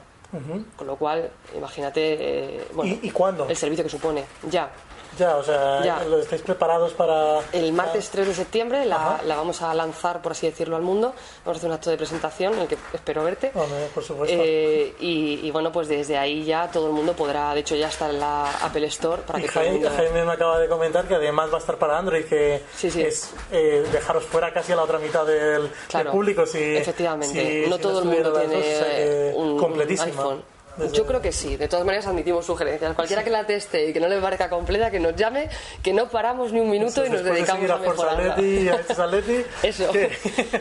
Con 0.75 0.89
lo 0.89 0.97
cual, 0.97 1.31
imagínate 1.57 2.17
eh, 2.59 2.65
¿Y, 3.01 3.11
cuándo? 3.11 3.47
el 3.49 3.57
servicio 3.57 3.85
que 3.85 3.91
supone. 3.91 4.25
Ya. 4.51 4.73
Ya, 5.17 5.37
o 5.37 5.43
sea, 5.43 5.81
¿estáis 6.21 6.43
preparados 6.43 6.93
para...? 6.93 7.41
El 7.53 7.73
martes 7.73 8.11
3 8.11 8.29
de 8.29 8.35
septiembre 8.35 8.85
la, 8.85 9.21
vamos 9.27 9.63
a 9.63 9.75
lanzar, 9.75 10.23
por 10.23 10.33
así 10.33 10.47
decirlo, 10.47 10.77
al 10.77 10.83
mundo. 10.83 11.15
Vamos 11.45 11.57
a 11.57 11.59
hacer 11.59 11.71
un 11.71 11.75
acto 11.75 11.91
de 11.91 11.97
presentación 11.97 12.55
en 12.55 12.61
el 12.61 12.69
que 12.69 12.77
espero 12.93 13.25
verte. 13.25 13.53
por 13.95 14.05
supuesto. 14.05 14.37
Eh, 14.39 14.95
y, 15.01 15.51
bueno, 15.51 15.73
pues 15.73 15.89
desde 15.89 16.17
ahí 16.17 16.45
ya 16.45 16.71
todo 16.71 16.89
el 16.89 16.93
mundo 16.93 17.15
podrá... 17.15 17.55
De 17.55 17.61
hecho, 17.61 17.75
ya 17.75 17.89
está 17.89 18.11
en 18.11 18.21
la 18.21 18.51
Apple 18.63 18.87
Store 18.87 19.23
para 19.23 19.41
que 19.41 19.49
Jaime, 19.49 19.89
Jaime 19.89 20.25
me 20.25 20.33
acaba 20.33 20.59
de 20.59 20.69
comentar 20.69 21.07
que 21.07 21.15
además 21.15 21.51
va 21.51 21.57
a 21.57 21.61
estar 21.61 21.77
para 21.77 21.99
Android, 21.99 22.25
que 22.25 22.63
es 22.83 23.33
eh, 23.51 23.85
dejaros 23.93 24.25
fuera 24.25 24.53
casi 24.53 24.73
a 24.73 24.77
la 24.77 24.83
otra 24.83 24.99
mitad 24.99 25.27
del, 25.27 25.71
público. 26.11 26.47
Si, 26.47 26.77
efectivamente. 26.77 27.67
no 27.69 27.79
todo 27.79 28.01
el 28.01 28.05
mundo 28.07 28.33
tiene 28.33 29.33
un, 29.35 29.61
un 29.61 29.81
iPhone. 29.81 30.58
Yo 30.93 31.07
creo 31.07 31.21
que 31.21 31.33
sí. 31.33 31.57
De 31.57 31.69
todas 31.69 31.85
maneras, 31.85 32.07
admitimos 32.07 32.47
sugerencias. 32.47 32.95
Cualquiera 32.95 33.25
que 33.25 33.31
la 33.31 33.47
teste 33.47 33.89
y 33.89 33.93
que 33.93 34.01
no 34.01 34.09
le 34.09 34.21
parezca 34.21 34.49
completa, 34.49 34.91
que 34.91 35.01
nos 35.01 35.15
llame, 35.17 35.49
que 35.83 35.93
no 35.93 36.09
paramos 36.09 36.53
ni 36.53 36.61
un 36.61 36.71
minuto 36.71 37.05
y 37.05 37.11
nos 37.11 37.25
dedicamos 37.25 37.71
a, 37.71 37.79
mejorarla. 37.79 38.37
Eso. 39.63 39.93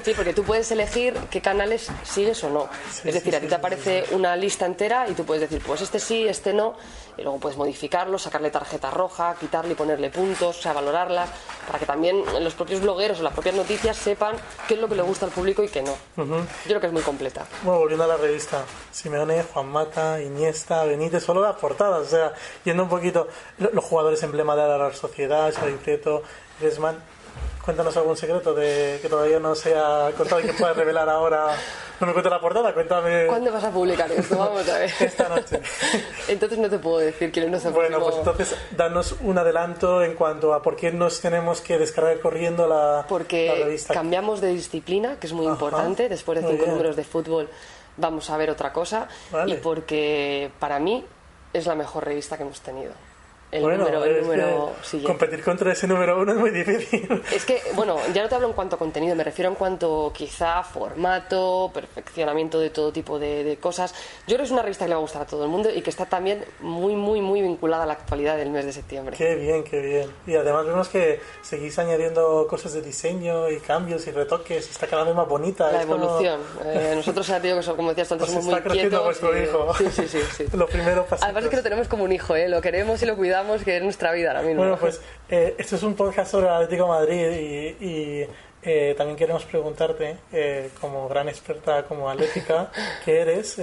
Sí, 0.04 0.14
porque 0.16 0.34
tú 0.34 0.44
puedes 0.44 0.72
elegir 0.72 1.14
qué 1.30 1.42
canales 1.42 1.90
sigues 2.04 2.44
o 2.44 2.50
no. 2.50 2.69
es 3.04 3.14
decir, 3.14 3.36
a 3.36 3.40
ti 3.40 3.48
te 3.48 3.56
aparece 3.56 4.06
una 4.12 4.36
lista 4.36 4.66
entera 4.66 5.08
y 5.10 5.14
tú 5.14 5.25
puedes 5.25 5.42
decir, 5.42 5.62
pues 5.66 5.81
este 5.81 6.00
sí, 6.00 6.28
este 6.28 6.54
no, 6.54 6.75
y 7.18 7.24
luego 7.24 7.40
puedes 7.40 7.58
modificarlo, 7.58 8.18
sacarle 8.18 8.52
tarjeta 8.52 8.92
roja, 8.92 9.36
quitarle 9.40 9.74
y 9.74 9.75
ponerle 9.75 10.10
puntos, 10.10 10.60
o 10.60 10.62
sea, 10.62 10.74
valorarlas, 10.74 11.30
para 11.66 11.80
que 11.80 11.86
también 11.86 12.24
los 12.42 12.54
propios 12.54 12.81
blogueros 12.81 13.20
o 13.20 13.24
las 13.24 13.34
propias 13.34 13.56
noticias 13.56 13.98
sepan 13.98 14.36
qué 14.68 14.75
es 14.75 14.80
lo 14.80 14.88
que 14.88 14.96
le 14.96 15.02
gusta 15.02 15.25
al 15.25 15.31
público 15.31 15.63
y 15.63 15.70
qué 15.70 15.81
no. 15.81 15.96
Yo 16.16 16.46
creo 16.66 16.80
que 16.80 16.88
es 16.88 16.94
muy 16.94 17.02
completa. 17.02 17.46
Bueno, 17.63 17.80
volviendo 17.80 18.04
a 18.04 18.08
la 18.08 18.18
revista, 18.18 18.63
Simeone, 18.92 19.44
Juan 19.44 19.68
Mata, 19.68 20.06
Iniesta, 20.21 20.83
Benítez, 20.86 21.24
solo 21.24 21.41
las 21.41 21.55
portadas, 21.55 22.08
o 22.08 22.10
sea, 22.10 22.34
yendo 22.63 22.84
un 22.84 22.89
poquito, 22.89 23.27
los 23.58 23.84
jugadores 23.84 24.22
emblema 24.24 24.55
de 24.55 24.77
la 24.77 24.93
Sociedad, 24.93 25.53
Xavi 25.53 25.74
Prieto, 25.74 26.24
Griezmann, 26.60 26.98
cuéntanos 27.67 27.98
algún 27.98 28.15
secreto 28.15 28.53
de 28.53 28.98
que 29.01 29.10
todavía 29.10 29.39
no 29.39 29.53
se 29.53 29.75
ha 29.75 30.12
contado 30.15 30.39
y 30.39 30.46
que 30.46 30.53
puedas 30.53 30.77
revelar 30.77 31.10
ahora. 31.10 31.48
No 32.00 32.08
me 32.08 32.13
cuentes 32.13 32.32
la 32.32 32.39
portada, 32.39 32.74
cuéntame. 32.74 33.25
¿Cuándo 33.27 33.51
vas 33.51 33.63
a 33.63 33.72
publicar 33.72 34.10
esto? 34.12 34.38
Vamos 34.38 34.70
a 34.70 34.77
ver. 34.77 34.91
Esta 35.00 35.27
noche. 35.27 35.60
entonces 36.29 36.60
no 36.60 36.70
te 36.70 36.79
puedo 36.79 37.00
decir 37.00 37.32
quién 37.32 37.51
nos 37.51 37.70
Bueno, 37.74 38.00
pues 38.00 38.15
entonces 38.15 38.55
danos 38.72 39.15
un 39.22 39.38
adelanto 39.38 40.03
en 40.03 40.13
cuanto 40.13 40.53
a 40.53 40.62
por 40.62 40.75
qué 40.75 40.91
nos 40.91 41.20
tenemos 41.20 41.60
que 41.60 41.77
descargar 41.77 42.20
corriendo 42.22 42.67
la, 42.67 43.05
Porque 43.10 43.63
revista. 43.65 43.93
cambiamos 43.93 44.39
de 44.39 44.50
disciplina, 44.50 45.17
que 45.20 45.27
es 45.27 45.34
muy 45.34 45.48
importante. 45.48 46.08
Después 46.08 46.41
de 46.41 46.50
cinco 46.50 46.67
números 46.67 46.96
de 46.96 47.03
fútbol 47.03 47.50
vamos 47.98 48.30
a 48.30 48.38
ver 48.38 48.50
otra 48.50 48.72
cosa 48.72 49.08
y 49.46 49.56
porque 49.56 50.51
para 50.60 50.80
mí 50.80 51.04
es 51.54 51.66
la 51.66 51.75
mejor 51.75 52.06
revista 52.06 52.38
que 52.38 52.44
hemos 52.44 52.62
tenido 52.62 52.94
el 53.50 53.62
número, 53.62 54.04
el 54.04 54.22
número 54.22 54.74
siguiente. 54.84 55.08
Competir 55.08 55.44
contra 55.44 55.72
ese 55.72 55.88
número 55.88 56.20
uno 56.20 56.34
es 56.34 56.38
muy 56.38 56.50
difícil. 56.50 57.24
Es 57.34 57.46
que, 57.46 57.62
bueno, 57.75 57.98
ya 58.13 58.24
no 58.24 58.30
te 58.30 58.36
hablo 58.36 58.48
en 58.48 58.54
cuanto 58.54 58.75
a 58.75 58.80
contenido, 58.80 59.16
me 59.16 59.24
refiero 59.24 59.50
en 59.50 59.56
cuanto 59.56 60.12
quizá 60.13 60.63
formato, 60.63 61.72
perfeccionamiento 61.74 62.60
de 62.60 62.72
todo 62.72 62.92
tipo 62.92 63.18
de, 63.18 63.58
cosas. 63.62 63.94
Yo 64.27 64.36
creo 64.36 64.39
que 64.39 64.44
es 64.44 64.51
una 64.51 64.62
revista 64.62 64.84
que 64.86 64.89
le 64.89 64.96
va 64.96 65.00
a 65.00 65.01
gustar 65.01 65.22
a 65.22 65.25
todo 65.25 65.46
el 65.46 65.50
mundo 65.50 65.70
y 65.74 65.82
que 65.82 65.89
está 65.89 66.06
también 66.06 66.44
muy, 66.60 66.96
muy, 66.96 67.22
muy 67.22 67.42
vinculada 67.42 67.84
a 67.84 67.86
la 67.86 67.94
actualidad 67.94 68.36
del 68.36 68.50
mes 68.50 68.66
de 68.66 68.74
septiembre. 68.74 69.16
Qué 69.18 69.36
bien, 69.36 69.63
qué 69.63 69.80
bien. 69.80 70.10
Y 70.25 70.36
además 70.36 70.66
vemos 70.66 70.89
que 70.89 71.22
seguís 71.42 71.80
añadiendo 71.80 72.48
cosas 72.48 72.74
de 72.74 72.82
diseño 72.82 73.50
y 73.50 73.60
cambios 73.60 74.06
y 74.08 74.12
retoques 74.12 74.70
está 74.70 74.88
cada 74.88 75.06
vez 75.06 75.16
más 75.16 75.27
bonita. 75.27 75.72
La 75.72 75.84
evolución. 75.84 76.42
Eh, 76.66 76.94
nosotros 76.96 77.25
ya 77.25 77.39
digo 77.39 77.58
como 77.75 77.89
decías 77.89 78.12
antes, 78.12 78.30
pues 78.30 78.44
somos 78.44 78.62
muy 78.62 78.72
quietos. 78.72 79.04
vuestro 79.04 79.42
hijo. 79.42 79.74
Sí, 79.77 79.86
sí, 79.92 80.08
sí. 80.08 80.20
sí. 80.36 80.46
lo 80.54 80.68
primero 80.68 81.06
Además 81.22 81.44
es 81.46 81.50
que 81.50 81.56
lo 81.56 81.63
tenemos 81.63 81.88
como 81.88 82.04
un 82.04 82.12
hijo, 82.12 82.36
¿eh? 82.36 82.50
lo 82.50 82.62
queremos 82.62 83.01
y 83.01 83.06
lo 83.06 83.16
cuidamos 83.16 83.37
que 83.63 83.77
es 83.77 83.84
nuestra 83.84 84.12
vida 84.12 84.29
ahora 84.29 84.41
mismo. 84.41 84.62
Bueno, 84.62 84.77
pues 84.77 85.01
eh, 85.29 85.56
esto 85.58 85.75
es 85.75 85.84
un 85.84 85.96
podcast 85.96 86.32
sobre 86.32 86.48
el 86.48 86.53
Atlético 86.53 86.88
Madrid 86.88 87.75
y, 87.79 88.25
eh, 88.63 88.96
también 88.98 89.17
queremos 89.17 89.46
preguntarte, 89.46 90.17
eh, 90.34 90.70
como 90.82 91.08
gran 91.08 91.29
experta 91.29 91.84
como 91.84 92.10
atlética 92.10 92.70
que 93.06 93.20
eres, 93.22 93.58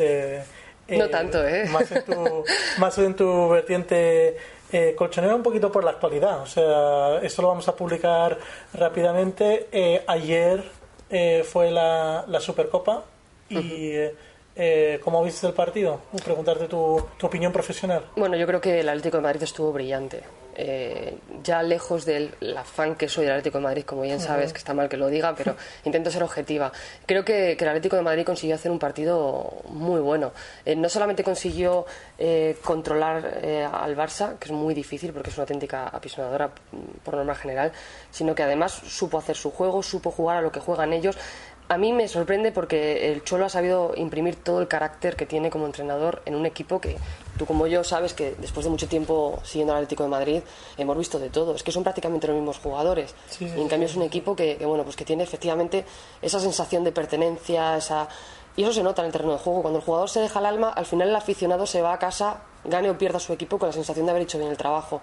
no 0.89 1.09
tanto, 1.09 1.47
¿eh? 1.47 1.67
Más 1.71 1.91
en 1.91 2.05
tu, 2.05 2.45
más 2.79 2.99
en 2.99 3.17
tu 3.17 3.49
vertiente 3.49 4.37
eh, 4.73 4.95
colchonera 4.97 5.37
un 5.37 5.43
poquito 5.43 5.71
por 5.71 5.85
la 5.85 5.93
actualidad. 5.93 6.41
O 6.41 6.47
sea, 6.47 7.21
esto 7.23 7.43
lo 7.43 7.49
vamos 7.49 7.69
a 7.69 7.77
publicar 7.77 8.39
rápidamente. 8.73 9.69
Eh, 9.71 10.03
ayer 10.07 10.65
eh, 11.11 11.45
fue 11.45 11.71
la, 11.71 12.25
la 12.27 12.41
Supercopa 12.41 13.05
y... 13.49 13.95
Eh, 14.57 15.01
¿Cómo 15.03 15.23
viste 15.25 15.47
el 15.49 15.53
partido? 15.53 16.01
Preguntarte 16.25 16.69
tu, 16.69 17.05
tu, 17.19 17.27
opinión 17.27 17.53
profesional. 17.53 18.05
Bueno, 18.15 18.37
yo 18.37 18.47
creo 18.47 18.61
que 18.61 18.81
el 18.81 18.89
Atlético 18.89 19.17
de 19.17 19.23
Madrid 19.25 19.43
estuvo 19.43 19.73
brillante. 19.73 20.23
Eh, 20.57 21.19
ya 21.43 21.65
lejos 21.65 22.05
del 22.05 22.31
afán 22.57 22.95
que 22.95 23.09
soy 23.09 23.25
del 23.25 23.33
Atlético 23.33 23.59
de 23.59 23.65
Madrid, 23.65 23.83
como 23.83 24.03
bien 24.03 24.21
sabes, 24.21 24.53
que 24.53 24.59
está 24.59 24.73
mal 24.73 24.89
que 24.89 24.97
lo 24.97 25.09
diga, 25.09 25.35
pero 25.35 25.57
intento 25.85 26.13
ser 26.13 26.23
objetiva. 26.23 26.71
Creo 27.05 27.25
que, 27.25 27.53
el 27.53 27.69
Atlético 27.69 27.97
de 27.97 28.03
Madrid 28.03 28.25
consiguió 28.25 28.55
hacer 28.55 28.71
un 28.71 28.79
partido 28.79 29.63
muy 29.71 30.01
bueno. 30.01 30.31
Eh, 30.65 30.77
no 30.77 30.89
solamente 30.89 31.25
consiguió 31.25 31.87
controlar 32.63 33.41
al 33.73 33.97
Barça, 33.97 34.39
que 34.39 34.47
es 34.47 34.53
muy 34.53 34.73
difícil 34.73 35.13
porque 35.13 35.31
es 35.31 35.37
una 35.37 35.43
auténtica 35.43 35.89
apisonadora 35.89 36.51
por 37.03 37.15
norma 37.15 37.35
general, 37.35 37.73
sino 38.11 38.35
que 38.35 38.45
además 38.45 38.73
supo 38.73 39.19
hacer 39.19 39.35
su 39.35 39.51
juego, 39.51 39.83
supo 39.83 40.13
jugar 40.13 40.37
a 40.37 40.41
lo 40.41 40.53
que 40.53 40.61
juegan 40.61 40.93
ellos 40.93 41.17
a 41.69 41.79
mí 41.79 41.93
me 41.93 42.09
sorprende 42.09 42.53
porque 42.53 43.13
el 43.13 43.25
Cholo 43.25 43.47
ha 43.47 43.49
sabido 43.49 43.93
imprimir 43.97 44.37
todo 44.37 44.61
el 44.61 44.69
carácter 44.69 45.17
que 45.17 45.25
tiene 45.25 45.51
como 45.51 45.67
entrenador 45.67 46.23
en 46.27 46.35
un 46.35 46.45
equipo 46.45 46.81
que 46.81 46.97
tú 47.39 47.47
como 47.47 47.67
yo 47.67 47.83
sabes 47.85 48.13
que 48.13 48.35
después 48.39 48.65
de 48.65 48.71
mucho 48.71 48.87
tiempo 48.87 49.41
siguiendo 49.45 49.73
al 49.73 49.79
Atlético 49.79 50.03
de 50.03 50.11
Madrid 50.11 50.43
hemos 50.77 50.99
visto 50.99 51.19
de 51.19 51.31
todo. 51.31 51.55
Es 51.55 51.63
que 51.63 51.73
son 51.73 51.83
prácticamente 51.83 52.27
los 52.27 52.37
mismos 52.37 52.59
jugadores. 52.59 53.15
y 53.41 53.45
en 53.45 53.69
cambio 53.69 53.89
es 53.89 53.97
un 53.97 54.03
equipo 54.03 54.37
que, 54.37 54.59
bueno 54.65 54.85
pues 54.85 54.97
que 54.97 55.05
tiene 55.05 55.23
efectivamente 55.23 55.85
esa 56.21 56.39
sensación 56.39 56.85
de 56.85 56.93
pertenencia, 56.93 57.77
esa 57.77 58.09
y 58.57 58.63
eso 58.63 58.73
se 58.73 58.83
nota 58.83 59.03
en 59.03 59.07
el 59.07 59.13
terreno 59.13 59.33
de 59.33 59.39
juego. 59.39 59.63
Cuando 59.63 59.81
el 59.81 59.85
jugador 59.85 60.09
se 60.09 60.21
deja 60.21 60.39
el 60.39 60.47
alma, 60.47 60.69
al 60.71 60.87
final 60.87 61.09
el 61.09 61.17
aficionado 61.17 61.67
se 61.67 61.83
va 61.83 61.93
a 61.93 61.99
casa, 61.99 62.43
gane 62.65 62.89
o 62.91 62.97
pierda 62.97 63.19
su 63.19 63.33
equipo 63.33 63.59
con 63.59 63.69
la 63.69 63.73
sensación 63.73 64.07
de 64.07 64.11
haber 64.11 64.23
hecho 64.23 64.39
bien 64.39 64.51
el 64.51 64.57
trabajo. 64.57 65.01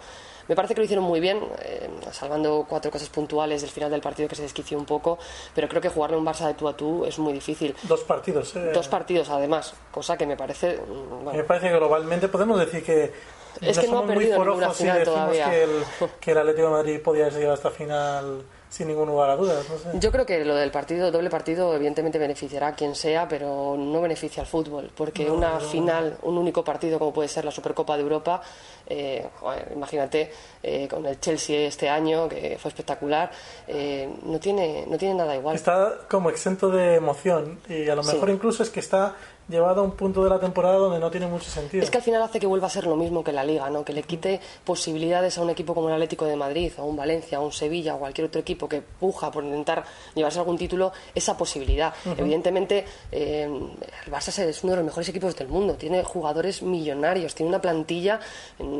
Me 0.51 0.55
parece 0.55 0.75
que 0.75 0.81
lo 0.81 0.84
hicieron 0.84 1.05
muy 1.05 1.22
bien, 1.22 1.39
eh, 1.63 1.89
salvando 2.12 2.65
cuatro 2.67 2.91
cosas 2.91 3.08
puntuales 3.08 3.62
del 3.62 3.72
final 3.72 3.89
del 3.89 4.01
partido 4.01 4.27
que 4.27 4.36
se 4.36 4.41
desquició 4.41 4.77
un 4.77 4.84
poco, 4.84 5.17
pero 5.55 5.70
creo 5.70 5.81
que 5.81 5.88
jugarle 5.88 6.17
un 6.17 6.25
Barça 6.25 6.46
de 6.46 6.55
tú 6.55 6.67
a 6.67 6.75
tú 6.75 7.05
es 7.05 7.17
muy 7.20 7.31
difícil. 7.31 7.74
Dos 7.84 8.01
partidos, 8.01 8.53
¿eh? 8.58 8.72
Dos 8.74 8.89
partidos, 8.89 9.29
además, 9.29 9.74
cosa 9.91 10.17
que 10.17 10.25
me 10.25 10.36
parece. 10.36 10.75
Mm, 10.75 11.38
me 11.38 11.43
parece 11.46 11.70
que 11.70 11.75
globalmente 11.77 12.27
podemos 12.27 12.60
decir 12.60 12.84
que. 12.84 13.13
Es 13.62 13.79
que 13.79 13.88
no 13.88 14.00
ha 14.00 14.05
perdido 14.05 14.43
ninguna 14.43 14.72
final 14.72 15.03
todavía. 15.05 15.50
Que 15.50 15.63
el, 15.63 15.84
que 16.20 16.31
el 16.31 16.38
Atlético 16.39 16.67
de 16.67 16.74
Madrid 16.74 17.00
podía 17.01 17.29
llegar 17.29 17.53
hasta 17.53 17.72
final 17.72 18.43
sin 18.72 18.88
ningún 18.88 19.10
lugar 19.10 19.30
a 19.30 19.36
dudas. 19.36 19.66
Yo 19.96 20.13
creo 20.13 20.25
que 20.25 20.46
lo 20.46 20.56
del 20.56 20.72
partido, 20.72 21.12
doble 21.12 21.30
partido, 21.30 21.75
evidentemente 21.75 22.18
beneficiará 22.18 22.68
a 22.68 22.74
quien 22.74 22.96
sea, 22.96 23.28
pero 23.28 23.75
no 23.78 24.00
beneficia 24.00 24.42
al 24.42 24.48
fútbol, 24.48 24.90
porque 24.96 25.30
una 25.30 25.60
final, 25.60 26.18
un 26.22 26.38
único 26.38 26.63
partido 26.63 26.98
como 26.98 27.12
puede 27.12 27.28
ser 27.28 27.44
la 27.44 27.51
Supercopa 27.51 27.98
de 27.98 28.04
Europa, 28.04 28.42
eh, 28.88 29.28
imagínate 29.75 30.32
eh, 30.63 30.88
con 30.88 31.06
el 31.06 31.20
Chelsea 31.20 31.68
este 31.68 31.90
año, 31.90 32.30
que 32.30 32.58
fue 32.58 32.70
espectacular, 32.70 33.30
eh, 33.68 34.10
no, 34.24 34.40
tiene, 34.40 34.86
no 34.88 34.98
tiene 34.98 35.16
nada 35.16 35.36
igual. 35.36 35.54
Está 35.54 36.08
como 36.10 36.30
exento 36.30 36.70
de 36.70 36.96
emoción 36.96 37.60
y 37.68 37.90
a 37.90 37.96
lo 37.96 38.04
mejor 38.04 38.30
incluso 38.30 38.63
es 38.63 38.70
que 38.70 38.80
está 38.80 39.16
llevado 39.48 39.82
a 39.82 39.84
un 39.84 39.92
punto 39.92 40.24
de 40.24 40.30
la 40.30 40.40
temporada 40.40 40.78
donde 40.78 41.00
no 41.00 41.12
tiene 41.12 41.28
mucho 41.28 41.50
sentido. 41.50 41.84
Es 41.84 41.92
que 41.92 41.98
al 41.98 42.04
final 42.04 42.22
hace 42.22 42.40
que 42.40 42.48
vuelva 42.48 42.68
a 42.68 42.70
ser 42.70 42.86
lo 42.86 42.96
mismo 42.96 43.24
que 43.24 43.32
la 43.32 43.44
Liga, 43.44 43.70
¿no? 43.70 43.84
que 43.84 43.94
le 43.94 44.04
quite 44.04 44.40
posibilidades 44.64 45.38
a 45.38 45.42
un 45.42 45.50
equipo 45.50 45.74
como 45.74 45.90
el 45.90 45.94
Atlético 45.94 46.26
de 46.26 46.36
Madrid, 46.36 46.72
a 46.78 46.84
un 46.84 46.96
Valencia, 46.96 47.38
a 47.38 47.42
un 47.42 47.52
Sevilla 47.52 47.96
o 47.96 48.00
cualquier 48.00 48.28
otro 48.28 48.42
equipo 48.42 48.68
que 48.68 48.82
puja 48.82 49.32
por 49.32 49.44
intentar 49.44 49.84
llevarse 50.16 50.40
algún 50.40 50.58
título, 50.58 50.92
esa 51.14 51.38
posibilidad. 51.38 51.94
Evidentemente, 52.18 52.86
eh, 53.12 53.44
el 53.44 54.12
Barça 54.12 54.30
es 54.42 54.64
uno 54.64 54.72
de 54.72 54.78
los 54.78 54.86
mejores 54.86 55.10
equipos 55.10 55.36
del 55.36 55.48
mundo, 55.48 55.76
tiene 55.76 56.04
jugadores 56.04 56.62
millonarios, 56.62 57.36
tiene 57.36 57.50
una 57.50 57.62
plantilla, 57.62 58.20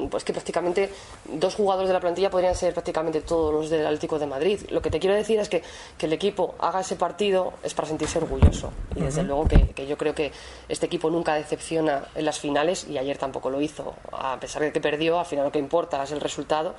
pues 0.10 0.24
que 0.24 0.34
prácticamente 0.34 0.90
dos 1.26 1.56
jugadores 1.56 1.90
de 1.90 1.94
la 1.94 2.00
plantilla 2.00 2.30
podrían 2.30 2.56
ser 2.56 2.74
prácticamente 2.74 3.22
todos 3.22 3.54
los 3.54 3.70
del 3.70 3.86
Atlético 3.86 4.20
de 4.20 4.28
Madrid. 4.28 4.60
Lo 4.70 4.82
que 4.82 4.90
te 4.90 5.00
quiero 5.00 5.16
decir 5.16 5.40
es 5.40 5.50
que, 5.50 5.62
que 5.98 6.06
el 6.06 6.14
equipo 6.14 6.56
haga 6.60 6.82
ese 6.82 6.96
partido 6.96 7.54
es 7.64 7.74
para 7.74 7.88
sentirse 7.88 8.20
orgulloso 8.20 8.72
y 8.96 9.02
desde 9.02 9.24
luego 9.24 9.48
que, 9.48 9.70
que 9.70 9.88
yo 9.88 9.98
creo 9.98 10.16
que 10.16 10.32
este 10.70 10.86
equipo 10.86 11.10
nunca 11.10 11.36
decepciona 11.36 12.04
en 12.16 12.26
las 12.26 12.40
finales 12.40 12.88
y 12.88 12.98
ayer 12.98 13.18
tampoco 13.18 13.50
lo 13.50 13.62
hizo. 13.62 13.94
A 14.12 14.40
pesar 14.40 14.62
de 14.62 14.72
que 14.72 14.82
perdió, 14.82 15.20
al 15.20 15.26
final 15.26 15.46
lo 15.46 15.52
que 15.52 15.60
importa 15.60 16.04
es 16.04 16.12
el 16.12 16.22
resultado, 16.22 16.76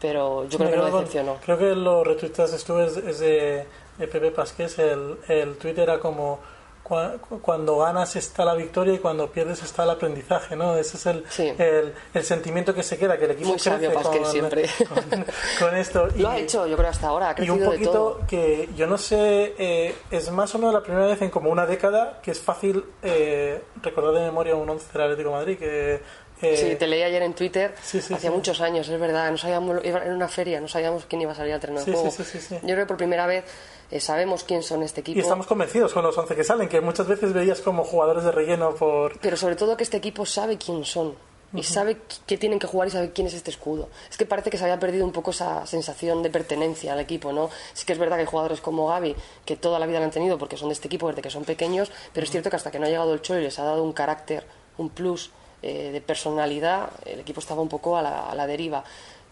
pero 0.00 0.48
yo 0.48 0.58
creo 0.58 0.70
que 0.70 0.76
no 0.76 0.84
decepcionó. 0.86 1.36
Creo 1.44 1.58
que 1.58 1.74
los 1.74 2.06
retuitas 2.06 2.52
estuve 2.52 2.86
es, 2.86 3.18
de, 3.18 3.66
Pepe 3.98 4.30
Pasqués, 4.30 4.78
el, 4.78 5.18
el 5.28 5.56
tweet 5.56 5.78
era 5.78 5.98
como 6.00 6.40
cuando 6.84 7.78
ganas 7.78 8.14
está 8.14 8.44
la 8.44 8.54
victoria 8.54 8.92
y 8.92 8.98
cuando 8.98 9.30
pierdes 9.30 9.62
está 9.62 9.84
el 9.84 9.90
aprendizaje, 9.90 10.54
¿no? 10.54 10.76
Ese 10.76 10.98
es 10.98 11.06
el, 11.06 11.24
el, 11.58 11.94
el, 12.12 12.24
sentimiento 12.24 12.74
que 12.74 12.82
se 12.82 12.98
queda, 12.98 13.18
que 13.18 13.24
el 13.24 13.30
equipo 13.30 13.48
Muy 13.48 13.58
crece 13.58 13.90
con, 13.90 14.26
siempre. 14.26 14.68
Con, 15.58 15.76
esto. 15.76 16.06
Lo 16.16 16.28
ha 16.28 16.38
hecho, 16.38 16.66
yo 16.66 16.76
creo, 16.76 16.90
hasta 16.90 17.08
ahora, 17.08 17.30
ha 17.30 17.42
Y 17.42 17.48
un 17.48 17.64
poquito 17.64 17.78
de 17.78 17.86
todo. 17.86 18.20
que, 18.28 18.68
yo 18.76 18.86
no 18.86 18.98
sé, 18.98 19.54
eh, 19.58 19.94
es 20.10 20.30
más 20.30 20.54
o 20.54 20.58
menos 20.58 20.74
la 20.74 20.82
primera 20.82 21.06
vez 21.06 21.22
en 21.22 21.30
como 21.30 21.50
una 21.50 21.64
década 21.64 22.20
que 22.22 22.32
es 22.32 22.40
fácil 22.40 22.84
eh, 23.02 23.62
recordar 23.82 24.12
de 24.14 24.20
memoria 24.20 24.54
un 24.54 24.68
11 24.68 24.92
del 24.92 25.02
Atlético 25.02 25.30
de 25.30 25.34
Madrid, 25.34 25.58
que 25.58 26.00
eh, 26.42 26.56
sí, 26.56 26.76
te 26.76 26.86
leí 26.86 27.02
ayer 27.02 27.22
en 27.22 27.32
Twitter, 27.32 27.74
hacía 27.76 28.30
muchos 28.30 28.60
años, 28.60 28.88
es 28.88 29.00
verdad, 29.00 29.30
no 29.30 29.38
sabíamos, 29.38 29.82
en 29.84 30.12
una 30.12 30.28
feria, 30.28 30.60
no 30.60 30.68
sabíamos 30.68 31.06
quién 31.06 31.22
iba 31.22 31.32
a 31.32 31.34
salir 31.34 31.54
al 31.54 31.60
terreno 31.60 31.82
de 31.82 31.92
juego. 31.92 32.10
Yo 32.10 32.58
creo 32.60 32.76
que 32.76 32.86
por 32.86 32.96
primera 32.96 33.26
vez 33.26 33.44
eh, 33.90 34.00
sabemos 34.00 34.44
quién 34.44 34.62
son 34.62 34.82
este 34.82 35.00
equipo. 35.00 35.18
Y 35.18 35.22
estamos 35.22 35.46
convencidos 35.46 35.92
con 35.92 36.02
los 36.02 36.16
11 36.16 36.34
que 36.34 36.44
salen, 36.44 36.68
que 36.68 36.80
muchas 36.80 37.06
veces 37.06 37.32
veías 37.32 37.60
como 37.60 37.84
jugadores 37.84 38.24
de 38.24 38.32
relleno 38.32 38.74
por... 38.74 39.18
Pero 39.20 39.36
sobre 39.36 39.56
todo 39.56 39.76
que 39.76 39.84
este 39.84 39.96
equipo 39.96 40.26
sabe 40.26 40.58
quién 40.58 40.84
son 40.84 41.14
y 41.54 41.62
sabe 41.62 41.98
que 42.26 42.36
tienen 42.36 42.58
que 42.58 42.66
jugar 42.66 42.88
y 42.88 42.90
sabe 42.90 43.12
quién 43.12 43.26
es 43.26 43.34
este 43.34 43.50
escudo. 43.50 43.88
Es 44.10 44.16
que 44.16 44.26
parece 44.26 44.50
que 44.50 44.58
se 44.58 44.64
había 44.64 44.78
perdido 44.78 45.04
un 45.04 45.12
poco 45.12 45.30
esa 45.30 45.66
sensación 45.66 46.22
de 46.22 46.30
pertenencia 46.30 46.92
al 46.92 47.00
equipo, 47.00 47.32
¿no? 47.32 47.48
Sí 47.72 47.86
que 47.86 47.92
es 47.92 47.98
verdad 47.98 48.16
que 48.16 48.22
hay 48.22 48.26
jugadores 48.26 48.60
como 48.60 48.88
Gaby 48.88 49.14
que 49.44 49.56
toda 49.56 49.78
la 49.78 49.86
vida 49.86 50.00
lo 50.00 50.06
han 50.06 50.10
tenido 50.10 50.36
porque 50.36 50.56
son 50.56 50.68
de 50.68 50.74
este 50.74 50.88
equipo 50.88 51.08
desde 51.08 51.22
que 51.22 51.30
son 51.30 51.44
pequeños, 51.44 51.92
pero 52.12 52.24
es 52.24 52.30
cierto 52.30 52.50
que 52.50 52.56
hasta 52.56 52.70
que 52.70 52.78
no 52.78 52.86
ha 52.86 52.88
llegado 52.88 53.14
el 53.14 53.22
Cholo 53.22 53.40
y 53.40 53.44
les 53.44 53.58
ha 53.58 53.64
dado 53.64 53.84
un 53.84 53.92
carácter, 53.92 54.44
un 54.78 54.90
plus 54.90 55.30
eh, 55.62 55.90
de 55.92 56.00
personalidad, 56.00 56.90
el 57.06 57.20
equipo 57.20 57.40
estaba 57.40 57.62
un 57.62 57.68
poco 57.68 57.96
a 57.96 58.02
la, 58.02 58.30
a 58.30 58.34
la 58.34 58.46
deriva. 58.46 58.84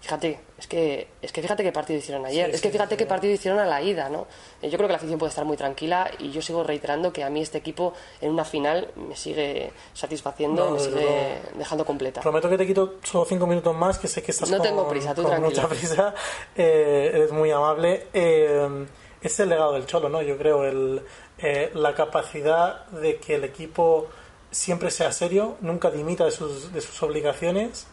Fíjate, 0.02 0.40
es 0.58 0.66
que, 0.66 1.06
es 1.22 1.30
que 1.30 1.42
fíjate 1.42 1.62
qué 1.62 1.70
partido 1.70 1.96
hicieron 1.96 2.26
ayer, 2.26 2.50
es 2.50 2.60
que 2.60 2.70
fíjate 2.70 2.96
qué 2.96 3.06
partido 3.06 3.32
hicieron 3.32 3.60
a 3.60 3.64
la 3.64 3.80
ida, 3.80 4.08
¿no? 4.08 4.26
Eh, 4.60 4.68
yo 4.68 4.76
creo 4.76 4.88
que 4.88 4.92
la 4.92 4.96
afición 4.96 5.16
puede 5.16 5.30
estar 5.30 5.44
muy 5.44 5.56
tranquila 5.56 6.10
y 6.18 6.32
yo 6.32 6.42
sigo 6.42 6.64
reiterando 6.64 7.12
que 7.12 7.22
a 7.22 7.30
mí 7.30 7.40
este 7.40 7.58
equipo 7.58 7.92
en 8.20 8.32
una 8.32 8.44
final 8.44 8.90
me 8.96 9.14
sigue 9.14 9.72
satisfaciendo 9.94 10.72
me 10.72 10.80
sigue 10.80 11.38
dejando 11.54 11.86
completa. 11.86 12.20
Prometo 12.20 12.50
que 12.50 12.58
te 12.58 12.66
quito 12.66 12.94
solo 13.04 13.24
cinco 13.24 13.46
minutos 13.46 13.76
más, 13.76 13.96
que 13.96 14.08
sé 14.08 14.24
que 14.24 14.32
estás 14.32 14.50
no 14.50 14.58
con, 14.58 14.66
tengo 14.66 14.88
prisa, 14.88 15.14
tú 15.14 15.22
con 15.22 15.40
mucha 15.40 15.68
prisa, 15.68 16.12
eh, 16.56 17.12
eres 17.14 17.30
muy 17.30 17.52
amable. 17.52 18.08
Eh, 18.12 18.86
es 19.22 19.38
el 19.38 19.50
legado 19.50 19.74
del 19.74 19.86
Cholo, 19.86 20.08
¿no? 20.08 20.20
Yo 20.20 20.36
creo, 20.36 20.64
el, 20.64 21.00
eh, 21.38 21.70
la 21.74 21.94
capacidad 21.94 22.86
de 22.86 23.18
que 23.18 23.36
el 23.36 23.44
equipo 23.44 24.08
siempre 24.50 24.90
sea 24.90 25.12
serio, 25.12 25.56
nunca 25.60 25.90
dimita 25.90 26.24
de 26.24 26.32
sus, 26.32 26.72
de 26.72 26.80
sus 26.80 27.00
obligaciones 27.02 27.86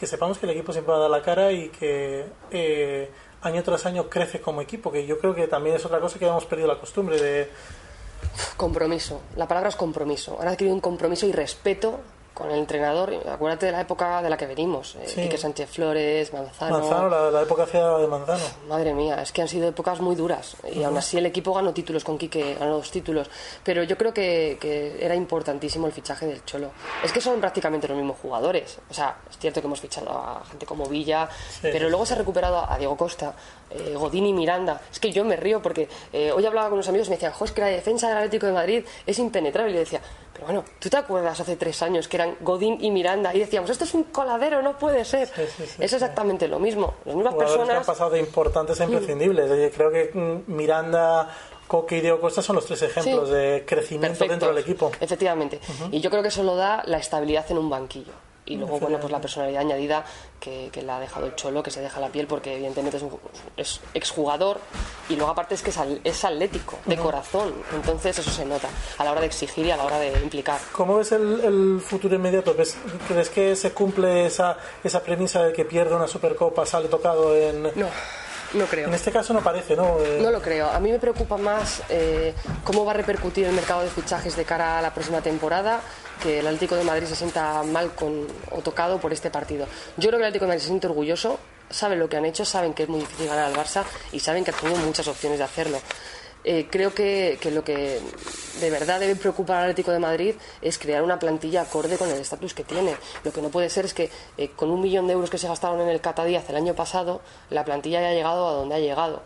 que 0.00 0.06
sepamos 0.06 0.38
que 0.38 0.46
el 0.46 0.52
equipo 0.52 0.72
siempre 0.72 0.92
va 0.92 0.96
a 0.96 1.02
dar 1.02 1.10
la 1.10 1.20
cara 1.20 1.52
y 1.52 1.68
que 1.68 2.24
eh, 2.50 3.10
año 3.42 3.62
tras 3.62 3.84
año 3.84 4.08
crece 4.08 4.40
como 4.40 4.62
equipo, 4.62 4.90
que 4.90 5.06
yo 5.06 5.18
creo 5.18 5.34
que 5.34 5.46
también 5.46 5.76
es 5.76 5.84
otra 5.84 6.00
cosa 6.00 6.18
que 6.18 6.26
hemos 6.26 6.46
perdido 6.46 6.68
la 6.68 6.80
costumbre 6.80 7.20
de... 7.20 7.50
Compromiso, 8.56 9.20
la 9.36 9.46
palabra 9.46 9.68
es 9.68 9.76
compromiso. 9.76 10.36
Ahora 10.38 10.52
adquirido 10.52 10.74
un 10.74 10.80
compromiso 10.80 11.26
y 11.26 11.32
respeto 11.32 12.00
con 12.40 12.50
el 12.50 12.58
entrenador, 12.58 13.12
acuérdate 13.28 13.66
de 13.66 13.72
la 13.72 13.82
época 13.82 14.22
de 14.22 14.30
la 14.30 14.36
que 14.36 14.46
venimos, 14.46 14.94
eh, 14.96 15.04
Sí. 15.06 15.22
Quique 15.22 15.36
Sánchez 15.38 15.68
Flores, 15.70 16.32
Manzano. 16.32 16.78
Manzano, 16.78 17.08
la, 17.08 17.30
la 17.30 17.42
época 17.42 17.66
fea 17.66 17.98
de 17.98 18.06
Manzano. 18.06 18.42
Madre 18.68 18.94
mía, 18.94 19.20
es 19.22 19.30
que 19.32 19.42
han 19.42 19.48
sido 19.48 19.68
épocas 19.68 20.00
muy 20.00 20.16
duras 20.16 20.56
y 20.72 20.82
aún 20.82 20.96
así 20.96 21.18
el 21.18 21.26
equipo 21.26 21.52
ganó 21.52 21.72
títulos 21.72 22.02
con 22.02 22.16
Quique, 22.18 22.54
ganó 22.58 22.76
dos 22.76 22.90
títulos, 22.90 23.28
pero 23.62 23.82
yo 23.82 23.96
creo 23.98 24.14
que, 24.14 24.56
que 24.60 25.04
era 25.04 25.14
importantísimo 25.14 25.86
el 25.86 25.92
fichaje 25.92 26.26
del 26.26 26.44
Cholo. 26.44 26.70
Es 27.04 27.12
que 27.12 27.20
son 27.20 27.40
prácticamente 27.40 27.86
los 27.88 27.96
mismos 27.96 28.16
jugadores, 28.20 28.78
o 28.90 28.94
sea, 28.94 29.16
es 29.30 29.38
cierto 29.38 29.60
que 29.60 29.66
hemos 29.66 29.80
fichado 29.80 30.10
a 30.10 30.42
gente 30.50 30.64
como 30.66 30.86
Villa, 30.86 31.28
pero 31.62 31.88
luego 31.88 32.06
se 32.06 32.14
ha 32.14 32.16
recuperado 32.16 32.64
a 32.70 32.78
Diego 32.78 32.96
Costa, 32.96 33.34
eh, 33.70 33.94
Godín 33.96 34.26
y 34.26 34.32
Miranda. 34.32 34.80
Es 34.90 34.98
que 34.98 35.12
yo 35.12 35.24
me 35.24 35.36
río 35.36 35.60
porque 35.62 35.88
eh, 36.12 36.32
hoy 36.32 36.44
hablaba 36.46 36.68
con 36.68 36.74
unos 36.74 36.88
amigos 36.88 37.06
y 37.08 37.10
me 37.10 37.16
decían, 37.16 37.32
jo, 37.32 37.44
es 37.44 37.52
que 37.52 37.60
la 37.60 37.68
defensa 37.68 38.08
del 38.08 38.16
Atlético 38.18 38.46
de 38.46 38.52
Madrid 38.52 38.84
es 39.06 39.18
impenetrable. 39.18 39.70
Y 39.70 39.74
le 39.74 39.80
decía, 39.80 40.00
pero 40.40 40.52
bueno, 40.52 40.64
¿tú 40.78 40.88
te 40.88 40.96
acuerdas 40.96 41.38
hace 41.38 41.56
tres 41.56 41.82
años 41.82 42.08
que 42.08 42.16
eran 42.16 42.36
Godín 42.40 42.78
y 42.82 42.90
Miranda? 42.90 43.34
Y 43.34 43.40
decíamos, 43.40 43.68
esto 43.70 43.84
es 43.84 43.92
un 43.94 44.04
coladero, 44.04 44.62
no 44.62 44.78
puede 44.78 45.04
ser. 45.04 45.28
Sí, 45.28 45.42
sí, 45.56 45.64
sí, 45.66 45.76
es 45.78 45.92
exactamente 45.92 46.48
lo 46.48 46.58
mismo. 46.58 46.94
Las 47.04 47.14
mismas 47.14 47.34
Jugadores 47.34 47.56
que 47.56 47.60
han 47.62 47.66
personas. 47.68 47.86
pasado 47.86 48.10
de 48.10 48.20
importantes 48.20 48.80
a 48.80 48.84
imprescindibles. 48.84 49.50
Eh, 49.50 49.72
Creo 49.76 49.90
que 49.90 50.10
mm, 50.14 50.50
Miranda, 50.52 51.28
Coque 51.68 51.98
y 51.98 52.00
Diego 52.00 52.20
Costa 52.20 52.40
son 52.42 52.56
los 52.56 52.64
tres 52.64 52.80
ejemplos 52.82 53.28
de 53.30 53.64
crecimiento 53.66 54.08
Perfectos, 54.18 54.28
dentro 54.30 54.48
del 54.48 54.58
equipo. 54.58 54.90
Efectivamente. 54.98 55.60
Y 55.90 56.00
yo 56.00 56.08
creo 56.10 56.22
que 56.22 56.28
eso 56.28 56.42
lo 56.42 56.56
da 56.56 56.82
la 56.86 56.98
estabilidad 56.98 57.44
en 57.50 57.58
un 57.58 57.68
banquillo. 57.68 58.12
Y 58.46 58.56
luego, 58.56 58.80
bueno, 58.80 58.98
pues 58.98 59.12
la 59.12 59.20
personalidad 59.20 59.60
añadida 59.60 60.04
que, 60.40 60.70
que, 60.72 60.82
la 60.82 60.96
ha 60.96 61.00
dejado 61.00 61.26
el 61.26 61.34
Cholo, 61.36 61.62
que 61.62 61.70
se 61.70 61.80
deja 61.80 62.00
la 62.00 62.08
piel 62.08 62.26
porque 62.26 62.54
evidentemente 62.54 62.96
es, 62.96 63.02
un, 63.02 63.18
es 63.56 63.80
exjugador 63.94 64.58
y 65.08 65.16
luego 65.16 65.30
aparte 65.30 65.54
es 65.54 65.62
que 65.62 65.70
es, 66.04 66.24
atlético, 66.24 66.78
de 66.86 66.96
corazón. 66.96 67.54
Entonces 67.72 68.18
eso 68.18 68.30
se 68.30 68.44
nota 68.44 68.68
a 68.98 69.04
la 69.04 69.12
hora 69.12 69.20
de 69.20 69.26
exigir 69.26 69.66
y 69.66 69.70
a 69.70 69.76
la 69.76 69.84
hora 69.84 69.98
de 69.98 70.12
implicar. 70.20 70.58
¿Cómo 70.72 70.96
ves 70.96 71.12
el, 71.12 71.40
el 71.40 71.80
futuro 71.80 72.14
inmediato? 72.14 72.56
¿Crees 73.06 73.30
que 73.30 73.54
se 73.54 73.72
cumple 73.72 74.26
esa, 74.26 74.56
esa 74.82 75.02
premisa 75.02 75.44
de 75.44 75.52
que 75.52 75.64
pierde 75.64 75.94
una 75.94 76.08
Supercopa, 76.08 76.66
sale 76.66 76.88
tocado 76.88 77.36
en... 77.36 77.62
No. 77.62 77.86
No 78.54 78.66
creo. 78.66 78.88
En 78.88 78.94
este 78.94 79.12
caso 79.12 79.32
no 79.32 79.42
parece, 79.42 79.76
¿no? 79.76 79.98
Eh, 80.00 80.18
no 80.20 80.30
lo 80.30 80.42
creo. 80.42 80.68
A 80.70 80.80
mí 80.80 80.90
me 80.90 80.98
preocupa 80.98 81.36
más 81.36 81.82
eh, 81.88 82.34
cómo 82.64 82.84
va 82.84 82.92
a 82.92 82.94
repercutir 82.94 83.46
el 83.46 83.52
mercado 83.52 83.82
de 83.82 83.88
fichajes 83.90 84.36
de 84.36 84.44
cara 84.44 84.78
a 84.78 84.82
la 84.82 84.92
próxima 84.92 85.20
temporada 85.20 85.80
que 86.22 86.40
el 86.40 86.46
Atlético 86.46 86.76
de 86.76 86.84
Madrid 86.84 87.06
se 87.06 87.16
sienta 87.16 87.62
mal 87.62 87.94
con, 87.94 88.26
o 88.50 88.60
tocado 88.60 88.98
por 88.98 89.12
este 89.12 89.30
partido. 89.30 89.66
Yo 89.96 90.08
creo 90.08 90.18
que 90.18 90.24
el 90.24 90.24
Atlético 90.24 90.44
de 90.44 90.48
Madrid 90.48 90.62
se 90.62 90.68
siente 90.68 90.86
orgulloso, 90.86 91.38
saben 91.70 91.98
lo 91.98 92.08
que 92.08 92.16
han 92.16 92.24
hecho, 92.24 92.44
saben 92.44 92.74
que 92.74 92.82
es 92.82 92.88
muy 92.88 93.00
difícil 93.00 93.28
ganar 93.28 93.44
al 93.44 93.54
Barça 93.54 93.84
y 94.12 94.20
saben 94.20 94.44
que 94.44 94.52
tienen 94.52 94.84
muchas 94.84 95.06
opciones 95.08 95.38
de 95.38 95.44
hacerlo. 95.44 95.78
Eh, 96.44 96.68
creo 96.70 96.94
que, 96.94 97.38
lo 97.52 97.62
que 97.62 98.00
de 98.60 98.70
verdad 98.70 99.00
debe 99.00 99.16
preocupar 99.16 99.58
al 99.58 99.62
Atlético 99.64 99.90
de 99.90 99.98
Madrid 99.98 100.34
es 100.62 100.78
crear 100.78 101.02
una 101.02 101.18
plantilla 101.18 101.62
acorde 101.62 101.98
con 101.98 102.08
el 102.08 102.18
estatus 102.18 102.54
que 102.54 102.64
tiene. 102.64 102.96
Lo 103.24 103.32
que 103.32 103.42
no 103.42 103.50
puede 103.50 103.68
ser 103.68 103.84
es 103.84 103.94
que 103.94 104.10
eh, 104.38 104.50
con 104.56 104.70
un 104.70 104.80
millón 104.80 105.06
de 105.06 105.12
euros 105.12 105.30
que 105.30 105.38
se 105.38 105.48
gastaron 105.48 105.80
en 105.80 105.88
el 105.88 106.00
Catadíaz 106.00 106.48
el 106.48 106.56
año 106.56 106.74
pasado, 106.74 107.20
la 107.50 107.64
plantilla 107.64 107.98
haya 107.98 108.12
llegado 108.12 108.48
a 108.48 108.52
donde 108.52 108.74
ha 108.74 108.78
llegado. 108.78 109.22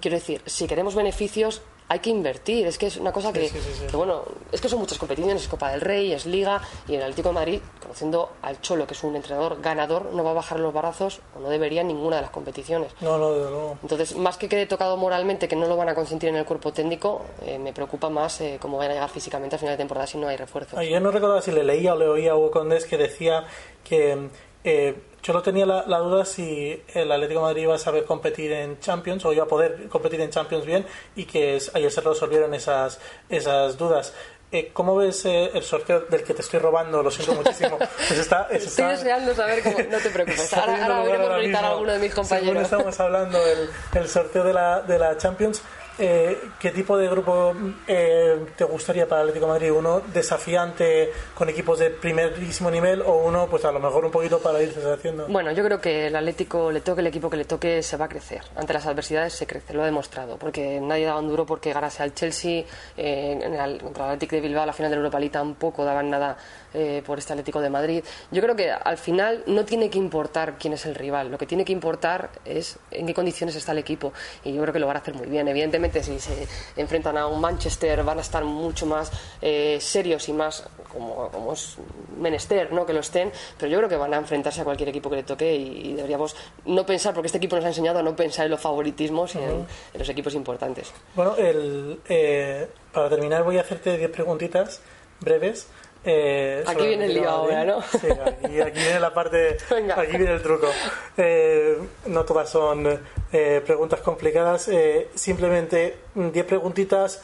Quiero 0.00 0.16
decir, 0.16 0.42
si 0.46 0.66
queremos 0.66 0.94
beneficios, 0.94 1.62
hay 1.88 1.98
que 2.00 2.10
invertir. 2.10 2.66
Es 2.66 2.78
que 2.78 2.86
es 2.86 2.96
una 2.96 3.12
cosa 3.12 3.32
que, 3.32 3.50
bueno, 3.92 4.22
es 4.52 4.60
que 4.60 4.68
son 4.68 4.80
muchas 4.80 4.98
competiciones, 4.98 5.42
es 5.42 5.48
Copa 5.48 5.70
del 5.70 5.80
Rey, 5.80 6.12
es 6.12 6.26
Liga, 6.26 6.60
y 6.88 6.94
el 6.94 7.02
Atlético 7.02 7.28
de 7.28 7.34
Madrid, 7.34 7.60
conociendo 7.80 8.30
al 8.42 8.60
Cholo, 8.60 8.86
que 8.86 8.94
es 8.94 9.04
un 9.04 9.16
entrenador 9.16 9.60
ganador, 9.60 10.12
no 10.12 10.24
va 10.24 10.30
a 10.30 10.34
bajar 10.34 10.60
los 10.60 10.72
brazos, 10.72 11.20
o 11.36 11.40
no 11.40 11.48
debería 11.48 11.82
en 11.82 11.88
ninguna 11.88 12.16
de 12.16 12.22
las 12.22 12.30
competiciones. 12.30 12.92
No, 13.00 13.18
no, 13.18 13.50
no. 13.50 13.78
Entonces, 13.82 14.16
más 14.16 14.36
que 14.36 14.48
quede 14.48 14.66
tocado 14.66 14.96
moralmente, 14.96 15.48
que 15.48 15.56
no 15.56 15.66
lo 15.66 15.76
van 15.76 15.88
a 15.88 15.94
consentir 15.94 16.28
en 16.28 16.36
el 16.36 16.44
cuerpo 16.44 16.72
técnico, 16.72 17.24
eh, 17.44 17.58
me 17.58 17.72
preocupa 17.72 18.08
más 18.08 18.40
eh, 18.40 18.58
cómo 18.60 18.78
van 18.78 18.90
a 18.90 18.94
llegar 18.94 19.10
físicamente 19.10 19.56
al 19.56 19.60
final 19.60 19.74
de 19.74 19.78
temporada 19.78 20.06
si 20.06 20.18
no 20.18 20.28
hay 20.28 20.36
refuerzo. 20.36 20.80
yo 20.82 21.00
no 21.00 21.10
recuerdo 21.10 21.40
si 21.40 21.52
le 21.52 21.64
leía 21.64 21.94
o 21.94 21.96
le 21.96 22.08
oía 22.08 22.32
a 22.32 22.36
Hugo 22.36 22.50
Condés 22.50 22.84
que 22.84 22.96
decía 22.96 23.44
que 23.84 24.28
eh, 24.64 24.96
yo 25.26 25.32
no 25.32 25.42
tenía 25.42 25.66
la, 25.66 25.98
duda 25.98 26.24
si 26.24 26.80
el 26.94 27.10
Atlético 27.10 27.40
de 27.40 27.46
Madrid 27.46 27.62
iba 27.62 27.74
a 27.74 27.78
saber 27.78 28.04
competir 28.04 28.52
en 28.52 28.78
Champions 28.78 29.24
o 29.24 29.32
iba 29.32 29.42
a 29.42 29.48
poder 29.48 29.88
competir 29.88 30.20
en 30.20 30.30
Champions 30.30 30.64
bien 30.64 30.86
y 31.16 31.24
que 31.24 31.58
ayer 31.74 31.90
se 31.90 32.00
resolvieron 32.00 32.54
esas, 32.54 33.00
esas 33.28 33.76
dudas. 33.76 34.12
Eh, 34.52 34.70
¿Cómo 34.72 34.94
ves 34.94 35.24
eh, 35.24 35.50
el 35.52 35.64
sorteo 35.64 36.02
del 36.02 36.22
que 36.22 36.32
te 36.32 36.42
estoy 36.42 36.60
robando? 36.60 37.02
Lo 37.02 37.10
siento 37.10 37.34
muchísimo. 37.34 37.76
Pues 38.08 38.20
está, 38.20 38.46
estoy 38.52 38.84
deseando 38.84 39.34
saber 39.34 39.64
cómo. 39.64 39.78
No 39.90 39.98
te 39.98 40.10
preocupes. 40.10 40.52
Ahora, 40.54 40.84
ahora 40.84 41.02
veremos 41.02 41.60
a 41.60 41.68
alguno 41.70 41.92
de 41.92 41.98
mis 41.98 42.14
compañeros. 42.14 42.62
estamos 42.62 43.00
hablando 43.00 43.44
del 43.44 43.68
el 43.94 44.08
sorteo 44.08 44.44
de 44.44 44.52
la, 44.52 44.82
de 44.82 44.96
la 44.96 45.16
Champions. 45.16 45.60
Eh, 45.98 46.50
¿qué 46.58 46.70
tipo 46.72 46.98
de 46.98 47.08
grupo 47.08 47.54
eh, 47.86 48.46
te 48.54 48.64
gustaría 48.64 49.08
para 49.08 49.22
Atlético 49.22 49.46
Madrid? 49.46 49.72
¿Uno 49.72 50.02
desafiante 50.12 51.10
con 51.34 51.48
equipos 51.48 51.78
de 51.78 51.90
primerísimo 51.90 52.70
nivel 52.70 53.00
o 53.00 53.24
uno, 53.24 53.46
pues 53.48 53.64
a 53.64 53.72
lo 53.72 53.80
mejor 53.80 54.04
un 54.04 54.10
poquito 54.10 54.38
para 54.38 54.62
irse 54.62 54.80
haciendo? 54.92 55.26
Bueno, 55.26 55.52
yo 55.52 55.64
creo 55.64 55.80
que 55.80 56.08
el 56.08 56.16
Atlético, 56.16 56.70
le 56.70 56.82
toque 56.82 57.00
el 57.00 57.06
equipo 57.06 57.30
que 57.30 57.38
le 57.38 57.46
toque, 57.46 57.82
se 57.82 57.96
va 57.96 58.04
a 58.04 58.08
crecer. 58.08 58.42
Ante 58.56 58.74
las 58.74 58.86
adversidades 58.86 59.32
se 59.32 59.46
crece, 59.46 59.72
lo 59.72 59.82
ha 59.82 59.86
demostrado. 59.86 60.36
Porque 60.36 60.80
nadie 60.80 61.06
daba 61.06 61.20
un 61.20 61.28
duro 61.28 61.46
porque 61.46 61.72
ganase 61.72 62.02
al 62.02 62.12
Chelsea, 62.14 62.64
eh, 62.96 63.78
contra 63.82 64.04
el 64.04 64.10
Atlético 64.10 64.36
de 64.36 64.42
Bilbao, 64.42 64.66
la 64.66 64.74
final 64.74 64.90
de 64.90 64.98
Europa 64.98 65.18
League 65.18 65.32
tampoco 65.32 65.84
daban 65.84 66.10
nada 66.10 66.36
eh, 66.78 67.02
por 67.06 67.18
este 67.18 67.32
Atlético 67.32 67.62
de 67.62 67.70
Madrid. 67.70 68.04
Yo 68.30 68.42
creo 68.42 68.54
que 68.54 68.70
al 68.70 68.98
final 68.98 69.42
no 69.46 69.64
tiene 69.64 69.88
que 69.88 69.96
importar 69.96 70.58
quién 70.58 70.74
es 70.74 70.84
el 70.84 70.94
rival, 70.94 71.30
lo 71.30 71.38
que 71.38 71.46
tiene 71.46 71.64
que 71.64 71.72
importar 71.72 72.28
es 72.44 72.78
en 72.90 73.06
qué 73.06 73.14
condiciones 73.14 73.56
está 73.56 73.72
el 73.72 73.78
equipo 73.78 74.12
y 74.44 74.52
yo 74.52 74.60
creo 74.60 74.74
que 74.74 74.78
lo 74.78 74.86
van 74.86 74.96
a 74.96 75.00
hacer 75.00 75.14
muy 75.14 75.26
bien. 75.26 75.48
Evidentemente, 75.48 76.02
si 76.02 76.20
se 76.20 76.46
enfrentan 76.76 77.16
a 77.16 77.28
un 77.28 77.40
Manchester 77.40 78.04
van 78.04 78.18
a 78.18 78.20
estar 78.20 78.44
mucho 78.44 78.84
más 78.84 79.10
eh, 79.40 79.78
serios 79.80 80.28
y 80.28 80.34
más 80.34 80.68
como, 80.92 81.30
como, 81.30 81.54
es 81.54 81.78
menester 82.18 82.70
¿no? 82.70 82.84
que 82.84 82.92
lo 82.92 83.00
estén, 83.00 83.32
pero 83.58 83.72
yo 83.72 83.78
creo 83.78 83.88
que 83.88 83.96
van 83.96 84.12
a 84.12 84.18
enfrentarse 84.18 84.60
a 84.60 84.64
cualquier 84.64 84.90
equipo 84.90 85.08
que 85.08 85.16
le 85.16 85.22
toque 85.22 85.54
y, 85.54 85.94
deberíamos 85.94 86.36
no 86.66 86.84
pensar, 86.84 87.14
porque 87.14 87.28
este 87.28 87.38
equipo 87.38 87.56
nos 87.56 87.64
ha 87.64 87.68
enseñado 87.68 88.00
a 88.00 88.02
no 88.02 88.14
pensar 88.14 88.44
en 88.44 88.50
los 88.50 88.60
favoritismos 88.60 89.34
y 89.34 89.38
en, 89.38 89.66
los 89.94 90.08
equipos 90.10 90.34
importantes. 90.34 90.92
Bueno, 91.14 91.36
el, 91.36 92.00
eh, 92.06 92.68
para 92.92 93.08
terminar 93.08 93.44
voy 93.44 93.56
a 93.56 93.62
hacerte 93.62 93.96
10 93.96 94.10
preguntitas 94.10 94.82
breves 95.20 95.68
eh, 96.08 96.62
aquí 96.64 96.86
viene 96.86 97.06
el 97.06 97.14
lío 97.14 97.28
ahora, 97.28 97.64
¿no? 97.64 97.82
Sí, 97.82 98.06
aquí, 98.08 98.78
viene 98.78 99.00
la 99.00 99.12
parte, 99.12 99.56
aquí 99.96 100.16
viene 100.16 100.34
el 100.34 100.42
truco. 100.42 100.68
Eh, 101.16 101.76
no 102.06 102.24
todas 102.24 102.48
son 102.48 103.00
eh, 103.32 103.62
preguntas 103.66 104.00
complicadas, 104.00 104.70
simplemente 105.14 105.96
10 106.14 106.46
preguntitas 106.46 107.22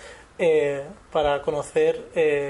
para 1.13 1.41
conocer 1.43 2.09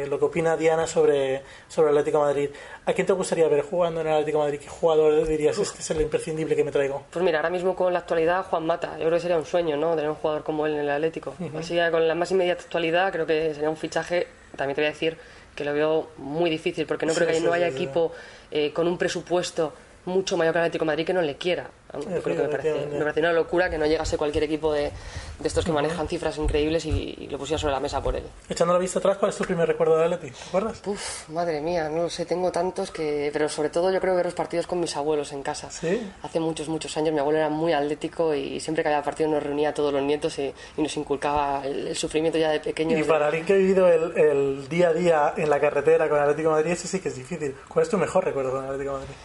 lo 0.09 0.19
que 0.19 0.25
opina 0.25 0.57
Diana 0.57 0.87
sobre, 0.87 1.43
sobre 1.69 1.91
el 1.91 1.99
Atlético 1.99 2.21
de 2.21 2.25
Madrid. 2.25 2.51
¿A 2.87 2.95
quién 2.95 3.07
te 3.07 3.13
gustaría 3.13 3.47
ver 3.49 3.63
jugando 3.63 4.01
en 4.01 4.07
el 4.07 4.15
Atlético 4.15 4.39
de 4.39 4.45
Madrid? 4.45 4.61
¿Qué 4.61 4.69
jugador 4.69 5.27
dirías 5.27 5.59
este 5.59 5.81
es 5.81 5.91
el 5.91 6.01
imprescindible 6.01 6.57
que 6.57 6.65
me 6.65 6.71
traigo? 6.71 7.05
Pues 7.11 7.23
mira, 7.23 7.41
ahora 7.41 7.51
mismo 7.51 7.77
con 7.77 7.93
la 7.93 7.99
actualidad, 7.99 8.47
Juan 8.47 8.65
Mata. 8.65 8.93
Yo 8.93 9.05
creo 9.05 9.13
que 9.13 9.21
sería 9.21 9.37
un 9.37 9.45
sueño, 9.45 9.77
¿no? 9.77 9.95
Tener 9.95 10.09
un 10.09 10.17
jugador 10.17 10.43
como 10.43 10.67
él 10.67 10.73
en 10.75 10.81
el 10.81 10.91
Atlético. 10.91 11.35
Así 11.59 11.75
que 11.75 11.91
con 11.91 12.09
la 12.09 12.15
más 12.15 12.31
inmediata 12.31 12.63
actualidad, 12.63 13.13
creo 13.13 13.27
que 13.27 13.53
sería 13.53 13.69
un 13.69 13.77
fichaje, 13.77 14.27
también 14.57 14.75
te 14.75 14.81
voy 14.81 14.87
a 14.87 14.93
decir, 14.93 15.19
que 15.55 15.65
lo 15.65 15.73
veo 15.73 16.11
muy 16.19 16.51
difícil 16.51 16.87
porque 16.87 17.07
no 17.07 17.15
creo 17.15 17.29
que 17.29 17.41
no 17.41 17.53
haya 17.53 17.69
equipo 17.69 18.13
eh, 18.51 18.73
con 18.73 18.89
un 18.89 18.99
presupuesto 18.99 19.73
mucho 20.05 20.37
mayor 20.37 20.53
que 20.53 20.59
el 20.59 20.65
Atlético 20.65 20.85
de 20.85 20.87
Madrid 20.87 21.07
que 21.07 21.13
no 21.13 21.23
le 21.23 21.37
quiera. 21.37 21.71
Yo 21.93 22.23
creo 22.23 22.37
que 22.37 22.43
me 22.43 22.49
parece, 22.49 22.87
me 22.87 23.01
parece, 23.01 23.21
una 23.21 23.33
locura 23.33 23.69
que 23.69 23.77
no 23.77 23.85
llegase 23.85 24.17
cualquier 24.17 24.45
equipo 24.45 24.73
de, 24.73 24.91
de 25.39 25.49
estos 25.49 25.65
que 25.65 25.73
manejan 25.73 26.09
cifras 26.09 26.39
increíbles 26.39 26.87
y, 26.87 27.29
lo 27.31 27.39
pusiera 27.39 27.59
sobre 27.59 27.75
la 27.75 27.81
mesa 27.81 28.03
por 28.03 28.17
él. 28.17 28.25
Echando 28.49 28.73
la 28.73 28.79
vista 28.79 28.99
atrás, 28.99 29.19
¿cuál 29.19 29.31
es 29.31 29.37
tu 29.37 29.45
primer 29.45 29.69
recuerdo 29.69 29.99
de 29.99 30.05
Atleti? 30.05 30.31
¿Te 30.31 30.49
acuerdas? 30.49 30.83
Uf, 30.87 31.29
madre 31.29 31.61
mía, 31.61 31.89
no 31.91 32.05
lo 32.05 32.11
sé, 32.11 32.25
tengo 32.25 32.51
tantos 32.51 32.91
que... 32.91 33.31
Pero 33.33 33.49
sobre 33.49 33.69
todo 33.69 33.93
yo 33.93 34.01
creo 34.01 34.15
ver 34.15 34.25
los 34.25 34.35
partidos 34.35 34.67
con 34.67 34.81
mis 34.81 34.97
abuelos 34.97 35.33
en 35.33 35.43
casa. 35.43 35.71
¿Sí? 35.71 36.11
Hace 36.23 36.41
muchos, 36.41 36.69
muchos 36.69 36.97
años 36.97 37.13
mi 37.13 37.21
abuelo 37.21 37.39
era 37.39 37.51
muy 37.51 37.73
atlético 37.73 38.35
y 38.35 38.59
siempre 38.61 38.83
que 38.83 38.89
había 38.89 39.03
partido 39.03 39.29
nos 39.31 39.43
reunía 39.43 39.71
a 39.71 39.75
todos 39.75 39.93
los 39.93 40.03
nietos 40.03 40.39
y, 40.39 40.53
nos 40.79 40.97
inculcaba 40.97 41.65
el, 41.67 41.95
sufrimiento 41.95 42.39
ya 42.39 42.51
de 42.51 42.61
pequeño. 42.61 42.99
Y 42.99 43.05
para 43.05 43.27
alguien 43.27 43.45
que 43.45 43.53
ha 43.53 43.57
vivido 43.57 43.87
el, 43.89 44.17
el, 44.17 44.69
día 44.69 44.89
a 44.89 44.93
día 44.95 45.35
en 45.37 45.51
la 45.51 45.61
carretera 45.61 46.09
con 46.09 46.17
el 46.17 46.25
Atlético 46.25 46.49
de 46.51 46.55
Madrid, 46.57 46.73
ese 46.73 46.89
sí 46.89 47.01
que 47.01 47.09
es 47.09 47.17
difícil. 47.17 47.55
¿Cuál 47.69 47.85
es 47.85 47.91
tu 47.91 47.99
mejor 47.99 48.25
recuerdo 48.25 48.51
con 48.51 48.65
el 48.65 48.71
Atlético 48.71 48.95
de 48.95 49.01
Madrid? 49.01 49.17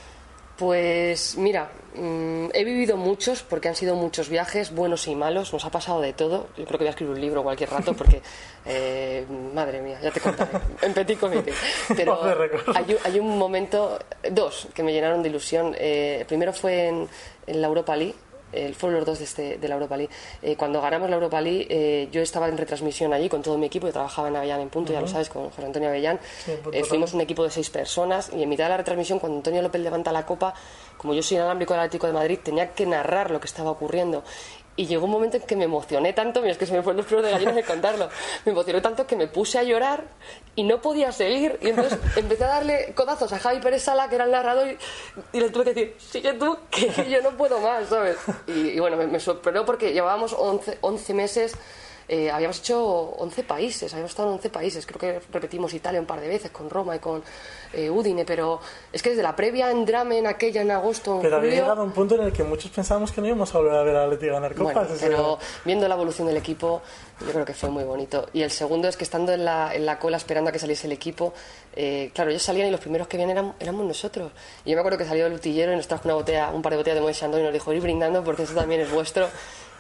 Pues 0.58 1.38
mira, 1.38 1.70
mm, 1.94 2.48
he 2.52 2.64
vivido 2.64 2.98
muchos 2.98 3.44
porque 3.44 3.68
han 3.68 3.76
sido 3.76 3.96
muchos 3.96 4.28
viajes, 4.28 4.74
buenos 4.74 5.08
y 5.08 5.14
malos, 5.14 5.54
nos 5.54 5.64
ha 5.66 5.70
pasado 5.70 6.02
de 6.02 6.14
todo. 6.14 6.48
Yo 6.58 6.66
creo 6.66 6.80
que 6.80 6.86
voy 6.86 6.88
a 6.88 6.90
escribir 6.90 7.14
un 7.14 7.22
libro 7.22 7.44
cualquier 7.44 7.70
rato 7.70 7.94
porque, 7.94 8.22
eh, 8.66 9.24
madre 9.54 9.82
mía, 9.82 10.00
ya 10.02 10.10
te 10.10 10.20
contaré, 10.20 10.52
en 10.82 10.94
petit 10.94 11.20
comité. 11.20 11.54
Pero 11.96 12.20
hay, 13.04 13.20
un 13.20 13.38
momento, 13.38 14.00
dos, 14.32 14.68
que 14.74 14.82
me 14.82 14.92
llenaron 14.92 15.22
de 15.22 15.30
ilusión. 15.30 15.76
Eh, 15.78 16.26
primero 16.28 16.54
fue 16.54 16.88
en, 16.88 17.08
en 17.46 17.62
la 17.62 17.68
Europa 17.68 17.96
League, 17.96 18.16
el 18.66 18.76
fueron 18.76 19.00
los 19.00 19.06
dos 19.06 19.20
de, 19.20 19.26
este, 19.26 19.58
de 19.58 19.68
la 19.68 19.76
Europa 19.76 19.98
League. 19.98 20.14
Eh, 20.42 20.56
cuando 20.56 20.82
ganamos 20.82 21.10
la 21.10 21.16
Europa 21.16 21.42
League, 21.42 21.68
eh, 21.70 22.08
yo 22.12 22.22
estaba 22.22 22.48
en 22.48 22.58
retransmisión 22.58 23.14
allí 23.14 23.30
con 23.30 23.42
todo 23.42 23.58
mi 23.58 23.66
equipo, 23.68 23.88
yo 23.88 23.94
trabajaba 23.94 24.28
en 24.28 24.36
Avellán 24.36 24.62
en 24.62 24.70
punto, 24.70 24.94
ya 24.94 25.02
lo 25.02 25.08
sabes, 25.08 25.30
con 25.30 25.50
José 25.50 25.66
Antonio 25.66 25.90
Avellán. 25.90 26.20
Eh, 26.72 26.84
fuimos 26.84 27.14
un 27.14 27.22
equipo 27.22 27.44
de 27.44 27.52
seis 27.52 27.70
personas 27.70 28.32
y 28.34 28.44
en 28.44 28.50
mitad 28.50 28.66
de 28.66 28.70
la 28.72 28.78
retransmisión, 28.78 29.20
cuando 29.20 29.38
Antonio 29.38 29.62
López 29.62 29.82
levanta 29.82 30.12
la 30.12 30.26
copa, 30.26 30.54
como 30.98 31.14
yo 31.14 31.24
soy 31.24 31.38
alámbrico 31.38 31.74
del 31.74 31.82
Atlético 31.82 32.08
de 32.08 32.14
Madrid, 32.14 32.40
tenía 32.44 32.74
que 32.74 32.86
narrar 32.86 33.32
lo 33.32 33.40
que 33.40 33.48
estaba 33.48 33.72
ocurriendo. 33.72 34.24
Y 34.76 34.86
llegó 34.86 35.06
un 35.06 35.12
momento 35.12 35.38
en 35.38 35.44
que 35.44 35.56
me 35.56 35.64
emocioné 35.64 36.14
tanto, 36.14 36.40
mira, 36.40 36.52
es 36.52 36.60
que 36.60 36.68
se 36.68 36.74
me 36.74 36.84
fueron 36.84 36.98
los 36.98 37.08
pelos 37.08 37.26
de 37.26 37.32
gallina 37.32 37.52
de 37.52 37.64
contarlo. 37.64 38.10
Me 38.46 38.52
emocioné 38.52 38.80
tanto 38.80 39.08
que 39.08 39.16
me 39.16 39.26
puse 39.28 39.58
a 39.58 39.64
llorar 39.64 40.04
y 40.56 40.64
no 40.64 40.82
podía 40.82 41.12
seguir. 41.12 41.58
Y 41.64 41.70
entonces 41.70 41.98
empecé 42.16 42.44
a 42.44 42.48
darle 42.48 42.94
codazos 42.96 43.34
a 43.34 43.40
Javi 43.40 43.60
Pérez 43.60 43.82
Sala, 43.82 44.08
que 44.08 44.16
era 44.16 44.26
el 44.26 44.32
narrador, 44.32 44.68
y, 45.34 45.40
le 45.40 45.50
tuve 45.50 45.64
que 45.64 45.74
decir, 45.74 45.96
sigue 45.98 46.34
tú, 46.34 46.60
que 46.70 47.10
yo 47.10 47.24
no 47.24 47.32
puedo 47.32 47.60
más, 47.60 47.90
¿sabes? 47.90 48.18
Y, 48.46 48.80
bueno, 48.80 48.98
me, 48.98 49.08
me, 49.08 49.20
sorprendió 49.20 49.66
porque 49.66 49.94
llevábamos 49.94 50.34
11, 50.38 50.78
11 50.82 51.14
meses 51.16 51.58
eh, 52.10 52.32
habíamos 52.32 52.60
hecho 52.60 52.80
11 52.80 53.44
países, 53.44 53.92
habíamos 53.92 54.12
estado 54.12 54.30
en 54.30 54.36
11 54.36 54.50
países, 54.50 54.86
creo 54.86 55.00
que 55.00 55.22
repetimos 55.32 55.74
Italia 55.74 56.00
un 56.00 56.06
par 56.06 56.22
de 56.22 56.28
veces 56.30 56.52
con 56.52 56.70
Roma 56.70 56.96
y 56.96 57.00
con 57.00 57.22
eh, 57.74 57.90
Udine, 57.90 58.24
pero 58.24 58.62
es 58.94 59.02
que 59.02 59.10
desde 59.10 59.24
la 59.24 59.36
previa 59.36 59.72
en 59.72 59.86
Dramen, 59.86 60.26
aquella 60.26 60.62
en 60.62 60.72
agosto. 60.72 61.20
pero 61.22 61.38
había 61.38 61.52
llegado 61.52 61.84
un 61.84 61.92
punto 61.92 62.16
en 62.16 62.22
el 62.22 62.32
que 62.32 62.44
muchos 62.44 62.72
pensábamos 62.72 63.12
que 63.12 63.20
no 63.20 63.28
íbamos 63.28 63.54
a 63.54 63.58
volver 63.58 63.76
a 63.76 63.84
ver 63.84 63.96
a 63.98 64.08
Leti 64.08 64.28
ganar 64.28 64.56
copas. 64.56 64.88
pero 65.02 65.38
viendo 65.66 65.86
la 65.88 65.96
evolución 65.96 66.28
del 66.28 66.38
equipo, 66.38 66.82
yo 67.20 67.32
creo 67.32 67.46
que 67.46 67.54
fue 67.54 67.70
muy 67.70 67.84
bonito. 67.84 68.30
Y 68.32 68.42
el 68.42 68.52
segundo 68.52 68.88
es 68.88 68.96
que 68.96 69.04
estando 69.04 69.34
en 69.34 69.44
la, 69.44 69.76
en 69.76 69.86
la 69.86 70.00
cola 70.00 70.16
esperando 70.16 70.50
a 70.50 70.54
que 70.54 70.60
saliese 70.60 70.88
el 70.88 70.94
equipo, 70.94 71.34
eh, 71.76 72.12
claro, 72.14 72.30
ellos 72.30 72.44
salían 72.44 72.68
y 72.70 72.72
los 72.72 72.80
primeros 72.80 73.08
que 73.08 73.18
vienen 73.18 73.54
éramos 73.60 73.86
nosotros. 73.86 74.32
Y 74.64 74.72
yo 74.72 74.76
me 74.76 74.80
acuerdo 74.80 74.98
que 74.98 75.06
salió 75.06 75.28
el 75.28 75.34
utillero 75.34 75.74
y 75.74 75.76
nos 75.76 75.88
trajo 75.88 76.04
una 76.06 76.14
botella, 76.14 76.52
un 76.52 76.62
par 76.62 76.72
de 76.72 76.78
botellas 76.78 76.96
de 76.96 77.02
Moët 77.02 77.16
Chandon 77.16 77.42
y 77.42 77.44
nos 77.44 77.54
dijo, 77.54 77.74
ir 77.74 77.82
brindando 77.82 78.24
porque 78.24 78.44
eso 78.44 78.54
también 78.54 78.80
es 78.82 78.92
vuestro 78.92 79.28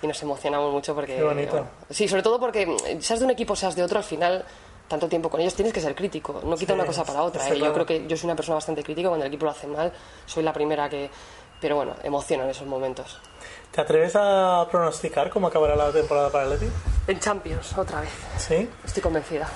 y 0.01 0.07
nos 0.07 0.21
emocionamos 0.21 0.71
mucho 0.71 0.93
porque... 0.93 1.15
Qué 1.15 1.23
bonito. 1.23 1.65
sí, 1.89 2.07
sobre 2.07 2.23
todo 2.23 2.39
porque 2.39 2.75
seas 2.99 3.19
de 3.19 3.25
un 3.25 3.31
equipo, 3.31 3.55
seas 3.55 3.75
de 3.75 3.83
otro, 3.83 3.97
al 3.97 4.03
final 4.03 4.45
tanto 4.87 5.07
tiempo 5.07 5.29
con 5.29 5.41
ellos, 5.41 5.53
tienes 5.53 5.73
que 5.73 5.81
ser 5.81 5.95
crítico. 5.95 6.41
No 6.43 6.55
quita 6.55 6.73
una 6.73 6.85
cosa 6.85 7.03
para 7.03 7.21
otra. 7.21 7.47
¿eh? 7.49 7.59
Yo 7.59 7.73
creo 7.73 7.85
que 7.85 8.07
yo 8.07 8.15
soy 8.15 8.27
una 8.27 8.35
persona 8.35 8.55
bastante 8.55 8.83
crítica. 8.83 9.09
Cuando 9.09 9.25
el 9.25 9.31
equipo 9.31 9.45
lo 9.45 9.51
hace 9.51 9.67
mal, 9.67 9.91
soy 10.25 10.43
la 10.43 10.53
primera 10.53 10.89
que. 10.89 11.09
Pero 11.59 11.75
bueno, 11.75 11.95
emociona 12.03 12.43
en 12.43 12.51
esos 12.51 12.67
momentos. 12.67 13.19
¿Te 13.71 13.81
atreves 13.81 14.13
a 14.15 14.67
pronosticar 14.69 15.29
cómo 15.29 15.47
acabará 15.47 15.75
la 15.75 15.91
temporada 15.91 16.29
para 16.29 16.45
el 16.45 16.53
Atleti? 16.53 16.71
En 17.07 17.19
Champions, 17.19 17.77
otra 17.77 18.01
vez. 18.01 18.11
Sí. 18.37 18.69
Estoy 18.85 19.01
convencida. 19.01 19.47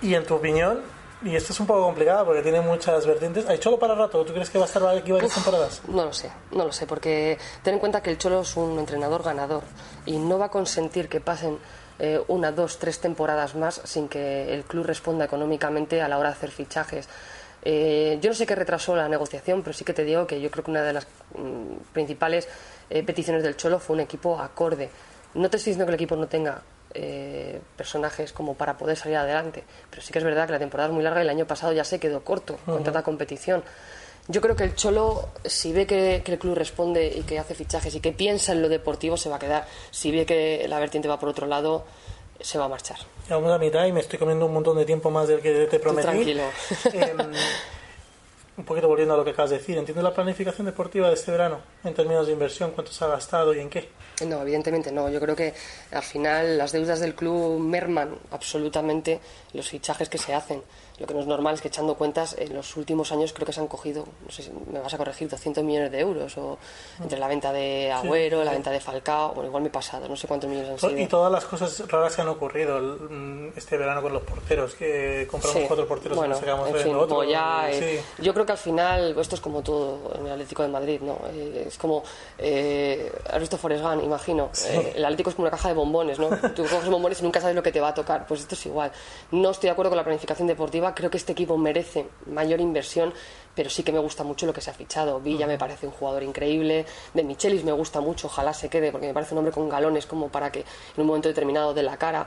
¿Y 0.00 0.14
en 0.14 0.24
tu 0.24 0.36
opinión? 0.36 0.80
Y 1.24 1.34
esto 1.34 1.52
es 1.52 1.58
un 1.58 1.66
poco 1.66 1.82
complicado 1.82 2.26
porque 2.26 2.42
tiene 2.42 2.60
muchas 2.60 3.04
vertientes. 3.04 3.44
¿Hay 3.48 3.58
Cholo 3.58 3.78
para 3.78 3.94
rato? 3.94 4.24
¿Tú 4.24 4.32
crees 4.32 4.50
que 4.50 4.58
va 4.58 4.64
a 4.64 4.68
estar 4.68 4.86
aquí 4.86 5.10
varias 5.10 5.34
temporadas? 5.34 5.82
No 5.88 6.04
lo 6.04 6.12
sé, 6.12 6.30
no 6.52 6.64
lo 6.64 6.72
sé, 6.72 6.86
porque 6.86 7.36
ten 7.62 7.74
en 7.74 7.80
cuenta 7.80 8.00
que 8.00 8.10
el 8.10 8.18
Cholo 8.18 8.42
es 8.42 8.56
un 8.56 8.78
entrenador 8.78 9.24
ganador 9.24 9.64
y 10.06 10.16
no 10.16 10.38
va 10.38 10.46
a 10.46 10.50
consentir 10.50 11.08
que 11.08 11.20
pasen 11.20 11.58
eh, 11.98 12.20
una, 12.28 12.52
dos, 12.52 12.78
tres 12.78 13.00
temporadas 13.00 13.56
más 13.56 13.80
sin 13.82 14.08
que 14.08 14.54
el 14.54 14.62
club 14.62 14.86
responda 14.86 15.24
económicamente 15.24 16.00
a 16.00 16.08
la 16.08 16.18
hora 16.18 16.28
de 16.28 16.36
hacer 16.36 16.52
fichajes. 16.52 17.08
Eh, 17.62 18.18
yo 18.22 18.30
no 18.30 18.36
sé 18.36 18.46
qué 18.46 18.54
retrasó 18.54 18.94
la 18.94 19.08
negociación, 19.08 19.62
pero 19.62 19.74
sí 19.74 19.84
que 19.84 19.92
te 19.92 20.04
digo 20.04 20.24
que 20.24 20.40
yo 20.40 20.50
creo 20.52 20.64
que 20.64 20.70
una 20.70 20.82
de 20.82 20.92
las 20.92 21.06
mm, 21.34 21.92
principales 21.92 22.48
eh, 22.90 23.02
peticiones 23.02 23.42
del 23.42 23.56
Cholo 23.56 23.80
fue 23.80 23.94
un 23.94 24.00
equipo 24.00 24.38
acorde. 24.40 24.88
No 25.34 25.50
te 25.50 25.56
estoy 25.56 25.72
diciendo 25.72 25.84
que 25.86 25.90
el 25.90 25.96
equipo 25.96 26.14
no 26.14 26.28
tenga 26.28 26.62
personajes 27.76 28.32
como 28.32 28.54
para 28.54 28.76
poder 28.76 28.96
salir 28.96 29.16
adelante, 29.16 29.64
pero 29.90 30.02
sí 30.02 30.12
que 30.12 30.18
es 30.18 30.24
verdad 30.24 30.46
que 30.46 30.52
la 30.52 30.58
temporada 30.58 30.88
es 30.88 30.94
muy 30.94 31.02
larga 31.02 31.20
y 31.20 31.24
el 31.24 31.30
año 31.30 31.46
pasado 31.46 31.72
ya 31.72 31.84
se 31.84 32.00
quedó 32.00 32.24
corto 32.24 32.58
con 32.64 32.82
tanta 32.82 33.02
competición. 33.02 33.62
Yo 34.30 34.42
creo 34.42 34.54
que 34.54 34.64
el 34.64 34.74
Cholo, 34.74 35.30
si 35.44 35.72
ve 35.72 35.86
que, 35.86 36.16
el 36.16 36.38
club 36.38 36.54
responde 36.54 37.06
y 37.06 37.22
que 37.22 37.38
hace 37.38 37.54
fichajes 37.54 37.94
y 37.94 38.00
que 38.00 38.12
piensa 38.12 38.52
en 38.52 38.60
lo 38.60 38.68
deportivo, 38.68 39.16
se 39.16 39.30
va 39.30 39.36
a 39.36 39.38
quedar. 39.38 39.66
Si 39.90 40.10
ve 40.10 40.26
que 40.26 40.66
la 40.68 40.78
vertiente 40.78 41.08
va 41.08 41.18
por 41.18 41.30
otro 41.30 41.46
lado, 41.46 41.86
se 42.38 42.58
va 42.58 42.66
a 42.66 42.68
marchar. 42.68 42.98
Vamos 43.30 43.50
a 43.50 43.58
mitad 43.58 43.86
y 43.86 43.92
me 43.92 44.00
estoy 44.00 44.18
comiendo 44.18 44.44
un 44.44 44.52
montón 44.52 44.76
de 44.76 44.84
tiempo 44.84 45.10
más 45.10 45.28
del 45.28 45.40
que 45.40 45.66
te 45.66 45.78
prometí. 45.78 46.02
tranquilo. 46.02 46.42
Em, 46.92 47.16
un 48.58 48.64
poquito 48.64 48.88
volviendo 48.88 49.14
a 49.14 49.16
lo 49.16 49.24
que 49.24 49.30
acabas 49.30 49.50
de 49.50 49.58
decir, 49.58 49.78
¿entiendes 49.78 50.02
la 50.02 50.12
planificación 50.12 50.66
deportiva 50.66 51.06
de 51.06 51.14
este 51.14 51.30
verano 51.30 51.60
en 51.84 51.94
términos 51.94 52.26
de 52.26 52.32
inversión? 52.32 52.72
¿Cuánto 52.72 52.90
se 52.92 53.04
ha 53.04 53.08
gastado 53.08 53.54
y 53.54 53.60
en 53.60 53.70
qué? 53.70 53.88
No, 54.26 54.42
evidentemente 54.42 54.90
no. 54.90 55.08
Yo 55.08 55.20
creo 55.20 55.36
que 55.36 55.54
al 55.92 56.02
final 56.02 56.58
las 56.58 56.72
deudas 56.72 56.98
del 56.98 57.14
club 57.14 57.60
merman 57.60 58.18
absolutamente 58.32 59.20
los 59.52 59.68
fichajes 59.68 60.08
que 60.08 60.18
se 60.18 60.34
hacen. 60.34 60.60
Lo 60.98 61.06
que 61.06 61.14
no 61.14 61.20
es 61.20 61.26
normal 61.26 61.54
es 61.54 61.60
que 61.60 61.68
echando 61.68 61.94
cuentas, 61.94 62.34
en 62.38 62.54
los 62.54 62.76
últimos 62.76 63.12
años 63.12 63.32
creo 63.32 63.46
que 63.46 63.52
se 63.52 63.60
han 63.60 63.68
cogido, 63.68 64.04
no 64.24 64.30
sé 64.30 64.42
si 64.42 64.50
me 64.72 64.80
vas 64.80 64.92
a 64.92 64.98
corregir, 64.98 65.28
200 65.28 65.62
millones 65.64 65.92
de 65.92 66.00
euros, 66.00 66.36
o 66.38 66.58
entre 67.00 67.18
la 67.18 67.28
venta 67.28 67.52
de 67.52 67.92
Agüero, 67.92 68.44
la 68.44 68.52
venta 68.52 68.70
de 68.70 68.80
Falcao, 68.80 69.34
bueno, 69.34 69.48
igual 69.48 69.62
me 69.62 69.68
he 69.68 69.72
pasado, 69.72 70.08
no 70.08 70.16
sé 70.16 70.26
cuántos 70.26 70.50
millones 70.50 70.70
han 70.70 70.90
sido. 70.90 70.98
Y 70.98 71.06
todas 71.06 71.30
las 71.30 71.44
cosas 71.44 71.88
raras 71.88 72.16
que 72.16 72.22
han 72.22 72.28
ocurrido 72.28 72.80
mm, 72.80 73.50
este 73.56 73.76
verano 73.76 74.02
con 74.02 74.12
los 74.12 74.22
porteros, 74.22 74.74
que 74.74 75.26
compramos 75.30 75.62
cuatro 75.66 75.86
porteros 75.86 76.18
bueno, 76.18 76.36
y 76.36 76.40
sacamos 76.40 76.68
en 76.68 76.76
fin, 76.76 76.94
otro. 76.94 77.24
Ya, 77.24 77.70
eh, 77.70 78.02
yo 78.18 78.34
creo 78.34 78.46
que 78.46 78.52
al 78.52 78.58
final, 78.58 79.16
esto 79.18 79.34
es 79.34 79.40
como 79.40 79.62
todo 79.62 80.12
en 80.18 80.26
el 80.26 80.32
Atlético 80.32 80.62
de 80.62 80.68
Madrid, 80.68 81.00
¿no? 81.00 81.18
Eh, 81.32 81.64
es 81.68 81.78
como, 81.78 82.02
eh, 82.38 83.12
has 83.30 83.40
visto 83.40 83.56
Forrest 83.58 83.84
Gump, 83.84 84.02
imagino, 84.02 84.50
eh, 84.66 84.94
el 84.96 85.04
Atlético 85.04 85.30
es 85.30 85.36
como 85.36 85.46
una 85.46 85.56
caja 85.56 85.68
de 85.68 85.74
bombones, 85.74 86.18
¿no? 86.18 86.28
Tú 86.54 86.62
coges 86.62 86.88
bombones 86.88 87.20
y 87.20 87.24
nunca 87.24 87.40
sabes 87.40 87.54
lo 87.54 87.62
que 87.62 87.72
te 87.72 87.80
va 87.80 87.88
a 87.88 87.94
tocar, 87.94 88.26
pues 88.26 88.40
esto 88.40 88.54
es 88.54 88.66
igual. 88.66 88.90
No 89.30 89.50
estoy 89.50 89.68
de 89.68 89.72
acuerdo 89.72 89.90
con 89.90 89.96
la 89.96 90.04
planificación 90.04 90.48
deportiva, 90.48 90.87
creo 90.94 91.10
que 91.10 91.16
este 91.16 91.32
equipo 91.32 91.56
merece 91.56 92.08
mayor 92.26 92.60
inversión, 92.60 93.12
pero 93.54 93.70
sí 93.70 93.82
que 93.82 93.90
me 93.90 93.98
gusta 93.98 94.22
mucho 94.22 94.46
lo 94.46 94.52
que 94.52 94.60
se 94.60 94.70
ha 94.70 94.72
fichado. 94.72 95.18
Villa 95.20 95.46
me 95.46 95.58
parece 95.58 95.86
un 95.86 95.92
jugador 95.92 96.22
increíble, 96.22 96.86
de 97.12 97.24
Michelis 97.24 97.64
me 97.64 97.72
gusta 97.72 98.00
mucho, 98.00 98.28
ojalá 98.28 98.54
se 98.54 98.68
quede, 98.68 98.92
porque 98.92 99.08
me 99.08 99.12
parece 99.14 99.34
un 99.34 99.38
hombre 99.38 99.52
con 99.52 99.68
galones 99.68 100.06
como 100.06 100.28
para 100.28 100.52
que 100.52 100.60
en 100.60 101.00
un 101.00 101.06
momento 101.06 101.28
determinado 101.28 101.74
de 101.74 101.82
la 101.82 101.96
cara. 101.96 102.26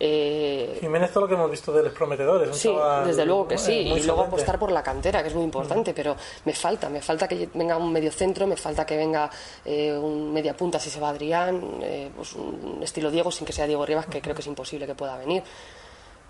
Eh... 0.00 0.78
Jiménez, 0.80 1.12
todo 1.12 1.20
lo 1.20 1.28
que 1.28 1.34
hemos 1.34 1.48
visto 1.48 1.72
de 1.72 1.84
los 1.84 1.92
prometedores. 1.92 2.56
Sí, 2.56 2.74
desde 3.06 3.24
luego 3.24 3.46
que 3.46 3.58
sí. 3.58 3.72
y 3.72 4.02
luego 4.02 4.22
apostar 4.22 4.58
por 4.58 4.72
la 4.72 4.82
cantera, 4.82 5.22
que 5.22 5.28
es 5.28 5.34
muy 5.36 5.44
importante, 5.44 5.94
pero 5.94 6.16
me 6.44 6.52
falta, 6.52 6.88
me 6.88 7.00
falta 7.00 7.28
que 7.28 7.48
venga 7.54 7.76
un 7.76 7.92
medio 7.92 8.10
centro, 8.10 8.48
me 8.48 8.56
falta 8.56 8.84
que 8.84 8.96
venga 8.96 9.30
eh, 9.64 9.96
un 9.96 10.32
media 10.32 10.56
punta 10.56 10.80
si 10.80 10.90
se 10.90 10.98
va 10.98 11.10
Adrián, 11.10 11.78
eh, 11.80 12.10
pues 12.16 12.32
un 12.32 12.80
estilo 12.82 13.08
Diego 13.12 13.30
sin 13.30 13.46
que 13.46 13.52
sea 13.52 13.68
Diego 13.68 13.86
Rivas, 13.86 14.06
que 14.06 14.20
creo 14.20 14.34
que 14.34 14.40
es 14.40 14.48
imposible 14.48 14.84
que 14.84 14.96
pueda 14.96 15.16
venir. 15.16 15.44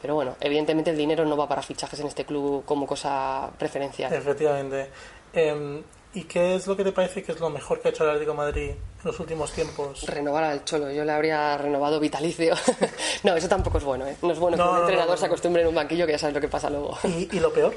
Pero 0.02 0.16
bueno, 0.16 0.36
evidentemente 0.40 0.90
el 0.90 0.96
dinero 0.96 1.24
no 1.24 1.36
va 1.36 1.48
para 1.48 1.62
fichajes 1.62 2.00
en 2.00 2.08
este 2.08 2.24
club 2.24 2.64
como 2.64 2.86
cosa 2.86 3.48
preferencial. 3.56 4.12
Efectivamente. 4.12 4.88
Em, 5.32 5.82
¿Y 6.14 6.24
qué 6.24 6.56
es 6.56 6.66
lo 6.66 6.76
que 6.76 6.84
te 6.84 6.92
parece 6.92 7.22
que 7.22 7.32
es 7.32 7.40
lo 7.40 7.48
mejor 7.48 7.80
que 7.80 7.88
ha 7.88 7.90
hecho 7.90 8.04
el 8.04 8.10
Atlético 8.10 8.34
Madrid 8.34 8.70
en 8.70 8.78
los 9.02 9.18
últimos 9.18 9.50
tiempos? 9.52 10.02
Renovar 10.06 10.44
al 10.44 10.64
Cholo. 10.64 10.90
Yo 10.90 11.04
le 11.04 11.12
habría 11.12 11.56
renovado 11.56 11.98
vitalicio. 12.00 12.54
no, 13.22 13.34
eso 13.34 13.48
tampoco 13.48 13.78
es 13.78 13.84
bueno. 13.84 14.06
¿eh? 14.06 14.16
No 14.20 14.32
es 14.32 14.38
bueno 14.38 14.56
que 14.56 14.62
un 14.62 14.78
entrenador 14.80 15.16
se 15.16 15.26
acostumbre 15.26 15.62
en 15.62 15.68
un 15.68 15.74
banquillo 15.74 16.04
que 16.04 16.12
ya 16.12 16.18
sabes 16.18 16.34
lo 16.34 16.40
que 16.40 16.48
pasa 16.48 16.68
luego. 16.68 16.98
¿Y, 17.04 17.34
¿Y 17.34 17.40
lo 17.40 17.50
peor? 17.52 17.74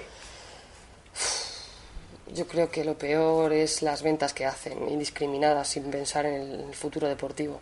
Yo 2.33 2.45
creo 2.47 2.69
que 2.69 2.83
lo 2.83 2.97
peor 2.97 3.53
es 3.53 3.81
las 3.81 4.01
ventas 4.01 4.33
que 4.33 4.45
hacen, 4.45 4.89
indiscriminadas, 4.89 5.69
sin 5.69 5.89
pensar 5.89 6.25
en 6.25 6.51
el 6.51 6.73
futuro 6.73 7.07
deportivo. 7.07 7.61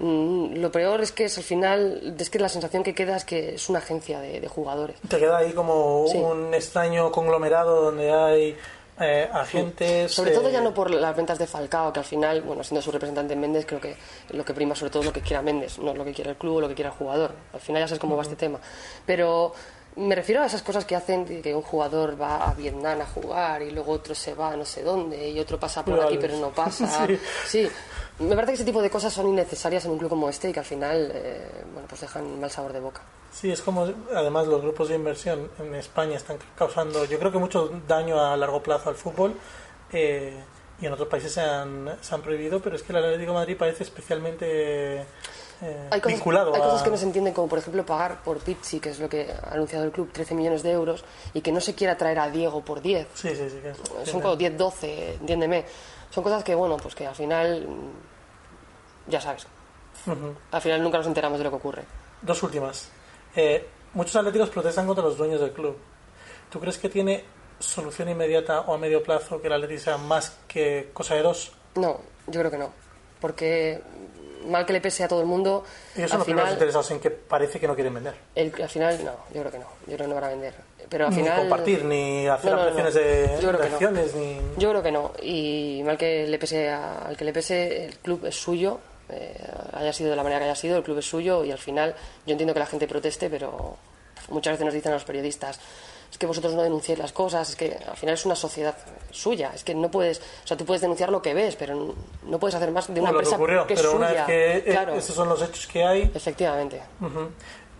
Mm, 0.00 0.56
lo 0.56 0.72
peor 0.72 1.02
es 1.02 1.12
que 1.12 1.26
es 1.26 1.36
al 1.36 1.44
final, 1.44 2.16
es 2.18 2.30
que 2.30 2.38
la 2.38 2.48
sensación 2.48 2.82
que 2.82 2.94
queda 2.94 3.16
es 3.16 3.24
que 3.26 3.54
es 3.54 3.68
una 3.68 3.80
agencia 3.80 4.18
de, 4.20 4.48
jugadores. 4.48 4.96
Te 5.06 5.18
queda 5.18 5.38
ahí 5.38 5.52
como 5.52 6.04
un 6.04 6.54
extraño 6.54 7.12
conglomerado 7.12 7.82
donde 7.82 8.10
hay 8.10 8.56
eh, 8.98 9.28
agentes. 9.30 10.12
Sobre 10.12 10.30
todo 10.30 10.48
ya 10.48 10.60
eh, 10.60 10.62
no 10.62 10.72
por 10.72 10.90
las 10.90 11.14
ventas 11.14 11.38
de 11.38 11.46
Falcao, 11.46 11.92
que 11.92 12.00
al 12.00 12.06
final, 12.06 12.40
bueno, 12.40 12.64
siendo 12.64 12.80
su 12.80 12.90
representante 12.90 13.34
en 13.34 13.40
Méndez, 13.40 13.66
creo 13.66 13.80
que 13.80 13.94
lo 14.30 14.42
que 14.42 14.54
prima 14.54 14.74
sobre 14.74 14.90
todo 14.90 15.00
es 15.00 15.06
lo 15.06 15.12
que 15.12 15.20
quiera 15.20 15.42
Méndez, 15.42 15.78
no 15.78 15.92
lo 15.92 16.04
que 16.04 16.12
quiera 16.12 16.30
el 16.30 16.36
club 16.36 16.56
o 16.56 16.60
lo 16.62 16.68
que 16.68 16.74
quiera 16.74 16.90
el 16.90 16.96
jugador. 16.96 17.32
Al 17.52 17.60
final 17.60 17.82
ya 17.82 17.88
sabes 17.88 18.00
cómo 18.00 18.16
va 18.16 18.22
este 18.22 18.36
tema. 18.36 18.58
Pero 19.04 19.52
me 19.96 20.14
refiero 20.14 20.42
a 20.42 20.46
esas 20.46 20.62
cosas 20.62 20.86
que 20.86 20.96
hacen 20.96 21.42
que 21.42 21.54
un 21.54 21.62
jugador 21.62 22.20
va 22.20 22.48
a 22.48 22.54
Vietnam 22.54 23.02
a 23.02 23.06
jugar 23.06 23.60
y 23.60 23.70
luego 23.70 23.92
otro 23.92 24.14
se 24.14 24.32
va 24.32 24.52
a 24.52 24.56
no 24.56 24.64
sé 24.64 24.82
dónde 24.82 25.28
y 25.28 25.38
otro 25.40 25.58
pasa 25.58 25.84
por 25.84 26.00
aquí 26.00 26.16
pero 26.18 26.36
no 26.38 26.50
pasa. 26.50 27.06
sí. 27.46 27.68
Me 28.20 28.34
parece 28.34 28.52
que 28.52 28.56
ese 28.56 28.64
tipo 28.64 28.82
de 28.82 28.90
cosas 28.90 29.12
son 29.12 29.28
innecesarias 29.28 29.84
en 29.86 29.92
un 29.92 29.98
club 29.98 30.10
como 30.10 30.28
este 30.28 30.50
y 30.50 30.52
que 30.52 30.60
al 30.60 30.66
final 30.66 31.10
eh, 31.14 31.64
bueno, 31.72 31.88
pues 31.88 32.02
dejan 32.02 32.38
mal 32.38 32.50
sabor 32.50 32.72
de 32.72 32.80
boca. 32.80 33.00
Sí, 33.32 33.50
es 33.50 33.62
como 33.62 33.88
además 34.14 34.46
los 34.46 34.60
grupos 34.60 34.88
de 34.88 34.96
inversión 34.96 35.50
en 35.58 35.74
España 35.74 36.16
están 36.16 36.36
causando, 36.56 37.04
yo 37.06 37.18
creo 37.18 37.32
que 37.32 37.38
mucho 37.38 37.70
daño 37.86 38.20
a 38.20 38.36
largo 38.36 38.62
plazo 38.62 38.90
al 38.90 38.96
fútbol 38.96 39.34
eh, 39.92 40.38
y 40.80 40.86
en 40.86 40.92
otros 40.92 41.08
países 41.08 41.32
se 41.32 41.40
han, 41.40 41.96
se 42.00 42.14
han 42.14 42.22
prohibido, 42.22 42.60
pero 42.60 42.76
es 42.76 42.82
que 42.82 42.92
el 42.92 42.98
Atlético 42.98 43.32
de 43.32 43.38
Madrid 43.38 43.56
parece 43.56 43.84
especialmente 43.84 45.06
eh, 45.62 45.88
hay 45.90 46.00
cosas, 46.00 46.18
vinculado. 46.18 46.54
Hay 46.54 46.60
cosas 46.60 46.82
que 46.82 46.90
no 46.90 46.96
se 46.96 47.04
entienden, 47.04 47.34
como 47.34 47.48
por 47.48 47.58
ejemplo 47.58 47.84
pagar 47.84 48.22
por 48.22 48.38
Pizzi, 48.38 48.80
que 48.80 48.90
es 48.90 48.98
lo 48.98 49.08
que 49.08 49.30
ha 49.30 49.52
anunciado 49.52 49.84
el 49.84 49.92
club, 49.92 50.10
13 50.12 50.34
millones 50.34 50.62
de 50.62 50.72
euros, 50.72 51.04
y 51.34 51.40
que 51.40 51.52
no 51.52 51.60
se 51.60 51.74
quiera 51.74 51.96
traer 51.96 52.18
a 52.18 52.30
Diego 52.30 52.62
por 52.62 52.80
10. 52.80 53.08
Sí, 53.14 53.28
sí, 53.30 53.50
sí. 53.50 54.10
Son 54.10 54.20
como 54.20 54.36
10, 54.36 54.56
12, 54.56 55.14
entiéndeme. 55.14 55.64
Son 56.10 56.24
cosas 56.24 56.42
que, 56.42 56.54
bueno, 56.54 56.76
pues 56.78 56.94
que 56.94 57.06
al 57.06 57.14
final 57.14 57.68
ya 59.10 59.20
sabes. 59.20 59.46
Al 60.52 60.60
final 60.60 60.82
nunca 60.82 60.98
nos 60.98 61.06
enteramos 61.06 61.38
de 61.38 61.44
lo 61.44 61.50
que 61.50 61.56
ocurre. 61.56 61.82
Dos 62.22 62.42
últimas. 62.42 62.88
Eh, 63.36 63.66
muchos 63.94 64.16
atléticos 64.16 64.50
protestan 64.50 64.86
contra 64.86 65.04
los 65.04 65.16
dueños 65.16 65.40
del 65.40 65.52
club. 65.52 65.76
¿Tú 66.50 66.58
crees 66.58 66.78
que 66.78 66.88
tiene 66.88 67.24
solución 67.58 68.08
inmediata 68.08 68.62
o 68.62 68.74
a 68.74 68.78
medio 68.78 69.02
plazo 69.02 69.40
que 69.40 69.48
el 69.48 69.52
Atlético 69.52 69.80
sea 69.80 69.98
más 69.98 70.38
que 70.48 70.90
cosa 70.92 71.14
de 71.14 71.22
dos? 71.22 71.52
No, 71.76 72.00
yo 72.26 72.40
creo 72.40 72.50
que 72.50 72.58
no. 72.58 72.72
Porque 73.20 73.82
mal 74.46 74.64
que 74.64 74.72
le 74.72 74.80
pese 74.80 75.04
a 75.04 75.08
todo 75.08 75.20
el 75.20 75.26
mundo. 75.26 75.64
Ellos 75.94 76.10
son 76.10 76.20
los 76.20 76.26
final, 76.26 76.52
interesados 76.52 76.90
en 76.90 77.00
que 77.00 77.10
parece 77.10 77.60
que 77.60 77.68
no 77.68 77.74
quieren 77.74 77.94
vender. 77.94 78.14
al 78.36 78.68
final, 78.68 79.04
no, 79.04 79.12
yo 79.34 79.40
creo 79.40 79.52
que 79.52 79.58
no. 79.58 79.66
Yo 79.86 79.96
creo 79.96 79.98
que 79.98 80.06
no 80.08 80.14
van 80.14 80.24
a 80.24 80.28
vender. 80.28 80.54
Pero 80.88 81.06
al 81.06 81.10
ni 81.10 81.16
final, 81.18 81.38
compartir, 81.38 81.84
ni 81.84 82.26
hacer 82.26 82.52
no, 82.52 82.64
de, 82.64 83.38
yo 83.40 83.50
acciones, 83.50 84.14
ni. 84.14 84.40
Yo 84.56 84.70
creo 84.70 84.82
que 84.82 84.90
no. 84.90 85.12
Y 85.22 85.82
mal 85.84 85.96
que 85.96 86.26
le 86.26 86.38
pese 86.38 86.68
al 86.68 87.16
que 87.16 87.24
le 87.24 87.32
pese, 87.32 87.84
el 87.84 87.98
club 87.98 88.24
es 88.26 88.34
suyo 88.34 88.80
eh, 89.12 89.34
haya 89.72 89.92
sido 89.92 90.10
de 90.10 90.16
la 90.16 90.22
manera 90.22 90.40
que 90.40 90.44
haya 90.46 90.54
sido, 90.54 90.76
el 90.76 90.82
club 90.82 90.98
es 90.98 91.06
suyo 91.06 91.44
y 91.44 91.50
al 91.50 91.58
final 91.58 91.94
yo 92.26 92.32
entiendo 92.32 92.52
que 92.54 92.60
la 92.60 92.66
gente 92.66 92.86
proteste, 92.86 93.30
pero 93.30 93.76
muchas 94.28 94.52
veces 94.52 94.64
nos 94.64 94.74
dicen 94.74 94.92
a 94.92 94.94
los 94.94 95.04
periodistas, 95.04 95.60
es 96.10 96.18
que 96.18 96.26
vosotros 96.26 96.54
no 96.54 96.62
denunciáis 96.62 96.98
las 96.98 97.12
cosas, 97.12 97.50
es 97.50 97.56
que 97.56 97.78
al 97.86 97.96
final 97.96 98.14
es 98.14 98.26
una 98.26 98.34
sociedad 98.34 98.76
suya, 99.10 99.52
es 99.54 99.62
que 99.62 99.74
no 99.74 99.90
puedes, 99.90 100.18
o 100.18 100.46
sea, 100.46 100.56
tú 100.56 100.64
puedes 100.64 100.80
denunciar 100.80 101.10
lo 101.10 101.22
que 101.22 101.34
ves, 101.34 101.56
pero 101.56 101.94
no 102.24 102.38
puedes 102.38 102.54
hacer 102.54 102.70
más 102.72 102.92
de 102.92 103.00
una 103.00 103.10
empresa 103.10 103.36
que, 103.36 103.74
es 103.74 103.80
pero 103.80 103.92
suya. 103.92 103.96
Una 103.96 104.12
vez 104.12 104.24
que 104.24 104.56
eh, 104.58 104.96
esos 104.96 105.14
son 105.14 105.28
los 105.28 105.40
hechos 105.42 105.66
que 105.66 105.84
hay. 105.84 106.10
Efectivamente. 106.12 106.82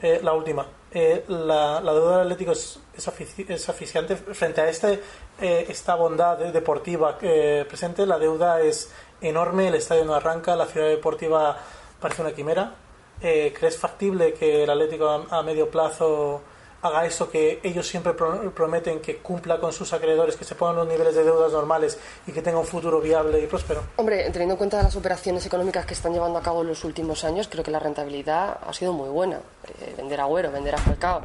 Eh, 0.03 0.21
la 0.23 0.33
última. 0.33 0.67
la, 0.93 1.81
deuda 1.83 2.19
del 2.19 2.27
Atlético 2.27 2.53
es, 2.53 2.79
es, 2.97 3.69
aficiante 3.69 4.17
frente 4.17 4.61
a 4.61 4.69
este, 4.69 5.03
esta 5.41 5.97
bondad 5.97 6.39
deportiva 6.39 7.19
presente. 7.19 8.07
La 8.07 8.19
deuda 8.19 8.61
es 8.61 8.91
enorme, 9.21 9.69
el 9.69 9.75
estadio 9.75 10.05
no 10.05 10.15
arranca, 10.15 10.57
la 10.57 10.67
ciudad 10.67 10.89
deportiva 10.89 11.57
parece 12.01 12.23
una 12.23 12.33
quimera. 12.33 12.75
Eh, 13.23 13.55
¿Crees 13.59 13.77
factible 13.77 14.33
que 14.33 14.65
el 14.65 14.71
Atlético 14.71 15.27
a, 15.31 15.43
medio 15.43 15.71
plazo 15.71 16.41
haga 16.83 17.05
eso 17.05 17.31
que 17.31 17.61
ellos 17.63 17.87
siempre 17.87 18.15
prometen, 18.15 19.01
que 19.01 19.19
cumpla 19.19 19.61
con 19.61 19.71
sus 19.71 19.93
acreedores, 19.93 20.37
que 20.37 20.45
se 20.45 20.55
pongan 20.55 20.77
los 20.77 20.89
niveles 20.89 21.15
de 21.15 21.25
deudas 21.25 21.53
normales 21.53 21.99
y 22.27 22.33
que 22.33 22.41
tenga 22.41 22.59
un 22.59 22.65
futuro 22.65 23.01
viable 23.01 23.39
y 23.39 23.47
próspero? 23.47 23.83
Hombre, 23.97 24.31
teniendo 24.31 24.55
en 24.55 24.59
cuenta 24.59 24.83
las 24.83 24.97
operaciones 24.97 25.45
económicas 25.45 25.85
que 25.85 25.93
están 25.93 26.15
llevando 26.15 26.39
a 26.39 26.43
cabo 26.43 26.63
en 26.63 26.69
los 26.69 26.83
últimos 26.85 27.23
años, 27.25 27.49
creo 27.49 27.63
que 27.63 27.71
la 27.71 27.81
rentabilidad 27.81 28.59
ha 28.67 28.73
sido 28.73 28.95
muy 28.95 29.11
buena. 29.11 29.41
Eh, 29.83 29.95
vender 29.99 30.21
Agüero, 30.21 30.51
vender 30.51 30.75
a 30.75 30.79
Falcao, 30.79 31.23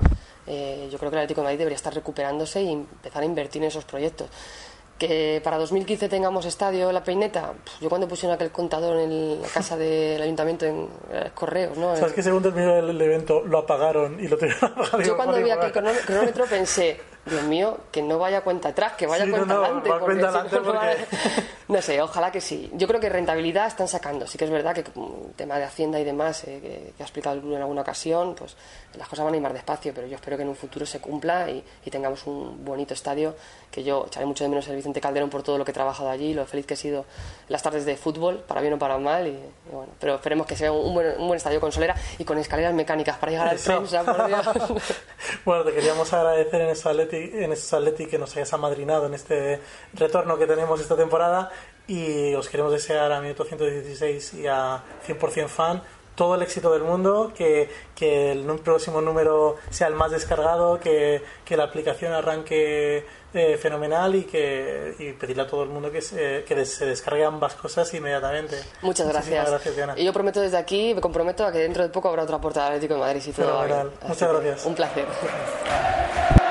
eh, 0.48 0.90
yo 0.92 0.98
creo 0.98 1.10
que 1.10 1.16
el 1.16 1.22
Atlético 1.22 1.42
de 1.42 1.46
Madrid 1.46 1.60
debería 1.60 1.78
estar 1.78 1.94
recuperándose 1.94 2.62
y 2.62 2.72
empezar 2.74 3.24
a 3.24 3.26
invertir 3.26 3.62
en 3.62 3.70
esos 3.70 3.86
proyectos. 3.86 4.28
Que 4.98 5.42
para 5.44 5.58
2015 5.58 6.08
tengamos 6.08 6.46
estadio 6.46 6.90
La 6.92 7.04
Peineta, 7.04 7.52
yo 7.82 7.90
cuando 7.90 8.08
pusieron 8.08 8.36
aquel 8.36 8.52
contador 8.52 8.98
en 8.98 9.42
la 9.42 9.48
casa 9.50 9.76
del 9.76 10.22
ayuntamiento 10.22 10.66
en 10.66 10.88
eh, 11.12 11.32
correos, 11.34 11.78
¿no? 11.78 11.96
¿Sabes 11.98 12.14
que 12.14 12.24
según 12.24 12.42
terminó 12.42 12.78
el, 12.78 13.02
evento 13.02 13.42
lo 13.42 13.58
apagaron 13.58 14.18
y 14.24 14.30
lo 14.30 14.38
tuvieron 14.38 14.64
apagado? 14.72 15.02
Yo 15.02 15.18
cuando 15.18 15.38
vi 15.38 15.50
aquel 15.50 15.74
cronómetro 15.74 16.46
pensé, 16.46 16.98
Dios 17.26 17.44
mío, 17.44 17.80
que 17.92 18.04
no 18.04 18.20
vaya 18.20 18.42
cuenta 18.42 18.70
atrás, 18.70 18.94
que 18.94 19.08
vaya 19.08 19.28
cuenta 19.28 19.56
adelante. 19.56 19.90
no, 21.68 21.82
sé, 21.82 22.00
ojalá 22.00 22.32
que 22.32 22.40
sí. 22.40 22.70
Yo 22.74 22.88
creo 22.88 23.00
que 23.00 23.10
rentabilidad 23.10 23.66
están 23.66 23.88
sacando. 23.88 24.28
Sí 24.28 24.38
que 24.38 24.46
es 24.46 24.52
verdad 24.52 24.76
que 24.76 24.82
el 24.82 25.34
tema 25.36 25.58
de 25.58 25.64
Hacienda 25.64 26.00
y 26.00 26.04
demás, 26.04 26.44
eh, 26.44 26.94
que, 26.96 27.02
ha 27.02 27.06
explicado 27.06 27.40
en 27.40 27.62
alguna 27.62 27.82
ocasión, 27.82 28.36
pues 28.36 28.56
las 28.96 29.08
cosas 29.08 29.26
van 29.26 29.34
a 29.34 29.38
ir 29.38 29.44
más 29.44 29.54
despacio, 29.54 29.92
pero 29.94 30.06
yo 30.06 30.16
espero 30.16 30.38
que 30.38 30.44
en 30.44 30.50
un 30.50 30.56
futuro 30.56 30.86
se 30.86 31.00
cumpla 31.00 31.50
y, 31.50 31.64
tengamos 31.90 32.28
un 32.28 32.64
bonito 32.64 32.94
estadio, 32.94 33.36
que 33.72 33.84
yo 33.84 34.06
echaré 34.06 34.26
mucho 34.26 34.44
de 34.44 34.50
menos 34.50 34.68
el 34.68 34.76
Vicente 34.86 35.02
Calderón 35.02 35.32
por 35.32 35.42
todo 35.42 35.58
lo 35.58 35.66
que 35.66 35.72
he 35.72 35.74
trabajado 35.74 36.12
allí, 36.12 36.36
lo 36.36 36.46
feliz 36.46 36.68
que 36.68 36.76
he 36.76 36.78
sido 36.78 37.06
las 37.50 37.64
tardes 37.64 37.86
de 37.86 37.98
fútbol, 37.98 38.44
para 38.48 38.62
bien 38.62 38.74
o 38.74 38.78
para 38.78 39.00
mal, 39.00 39.26
y, 39.26 39.40
bueno, 39.72 39.92
pero 40.00 40.16
esperemos 40.16 40.46
que 40.46 40.56
sea 40.56 40.72
un 40.72 40.94
buen, 40.94 41.20
un 41.20 41.28
buen, 41.28 41.38
estadio 41.38 41.60
con 41.60 41.72
solera 41.72 41.96
y 42.20 42.24
con 42.24 42.38
escaleras 42.38 42.72
mecánicas 42.76 43.18
para 43.18 43.32
llegar 43.32 43.48
al 43.48 43.58
prensa, 43.58 44.04
por 44.04 44.28
Dios. 44.28 44.48
bueno, 45.46 45.64
te 45.64 45.74
queríamos 45.74 46.14
agradecer 46.14 46.62
en 46.62 46.70
en 46.70 47.52
estos 47.52 47.74
Atleti 47.74 48.06
que 48.06 48.20
nos 48.20 48.36
hayas 48.36 48.54
amadrinado 48.54 49.08
en 49.08 49.16
este 49.16 49.60
retorno 49.94 50.38
que 50.38 50.46
tenemos 50.46 50.80
esta 50.80 50.96
temporada 50.96 51.50
y 51.88 52.36
os 52.36 52.48
queremos 52.48 52.72
desear 52.72 53.12
a 53.12 53.22
Minuto 53.22 53.44
116 53.44 54.36
y 54.36 54.48
a 54.48 54.84
100% 55.08 55.48
Fan 55.48 55.82
todo 56.16 56.36
el 56.36 56.42
éxito 56.42 56.72
del 56.72 56.84
mundo, 56.84 57.32
que, 57.36 57.70
que 57.94 58.32
el 58.32 58.46
próximo 58.64 59.02
número 59.02 59.58
sea 59.70 59.88
el 59.88 59.96
más 59.96 60.12
descargado, 60.12 60.80
que, 60.80 61.22
que 61.44 61.58
la 61.58 61.66
aplicación 61.66 62.14
arranque 62.14 63.06
eh, 63.34 63.58
fenomenal 63.58 64.16
y 64.16 64.24
que 64.24 64.96
y 64.98 65.12
pedirle 65.12 65.44
a 65.44 65.48
todo 65.48 65.64
el 65.64 65.70
mundo 65.70 65.92
que 65.92 66.02
se, 66.02 66.46
que 66.46 66.66
se 66.66 66.86
descargue 66.86 67.26
ambas 67.26 67.56
cosas 67.56 67.94
inmediatamente. 67.94 68.58
Muchas 68.82 69.08
gracias. 69.08 69.50
gracias 69.50 69.98
Y 69.98 70.06
yo 70.06 70.14
prometo 70.14 70.40
desde 70.40 70.58
aquí, 70.58 70.94
me 70.96 71.02
comprometo 71.02 71.46
a 71.46 71.52
que 71.52 71.60
dentro 71.60 71.84
de 71.84 71.90
poco 71.90 72.08
habrá 72.08 72.24
otra 72.24 72.40
puerta 72.40 72.62
de 72.62 72.68
Atlético 72.68 72.94
de 72.94 73.00
Madrid. 73.02 73.22
Si 73.22 73.34
todo 73.34 73.62
Muchas 74.08 74.32
gracias. 74.32 74.66
Un 74.66 74.76
placer. 74.76 75.06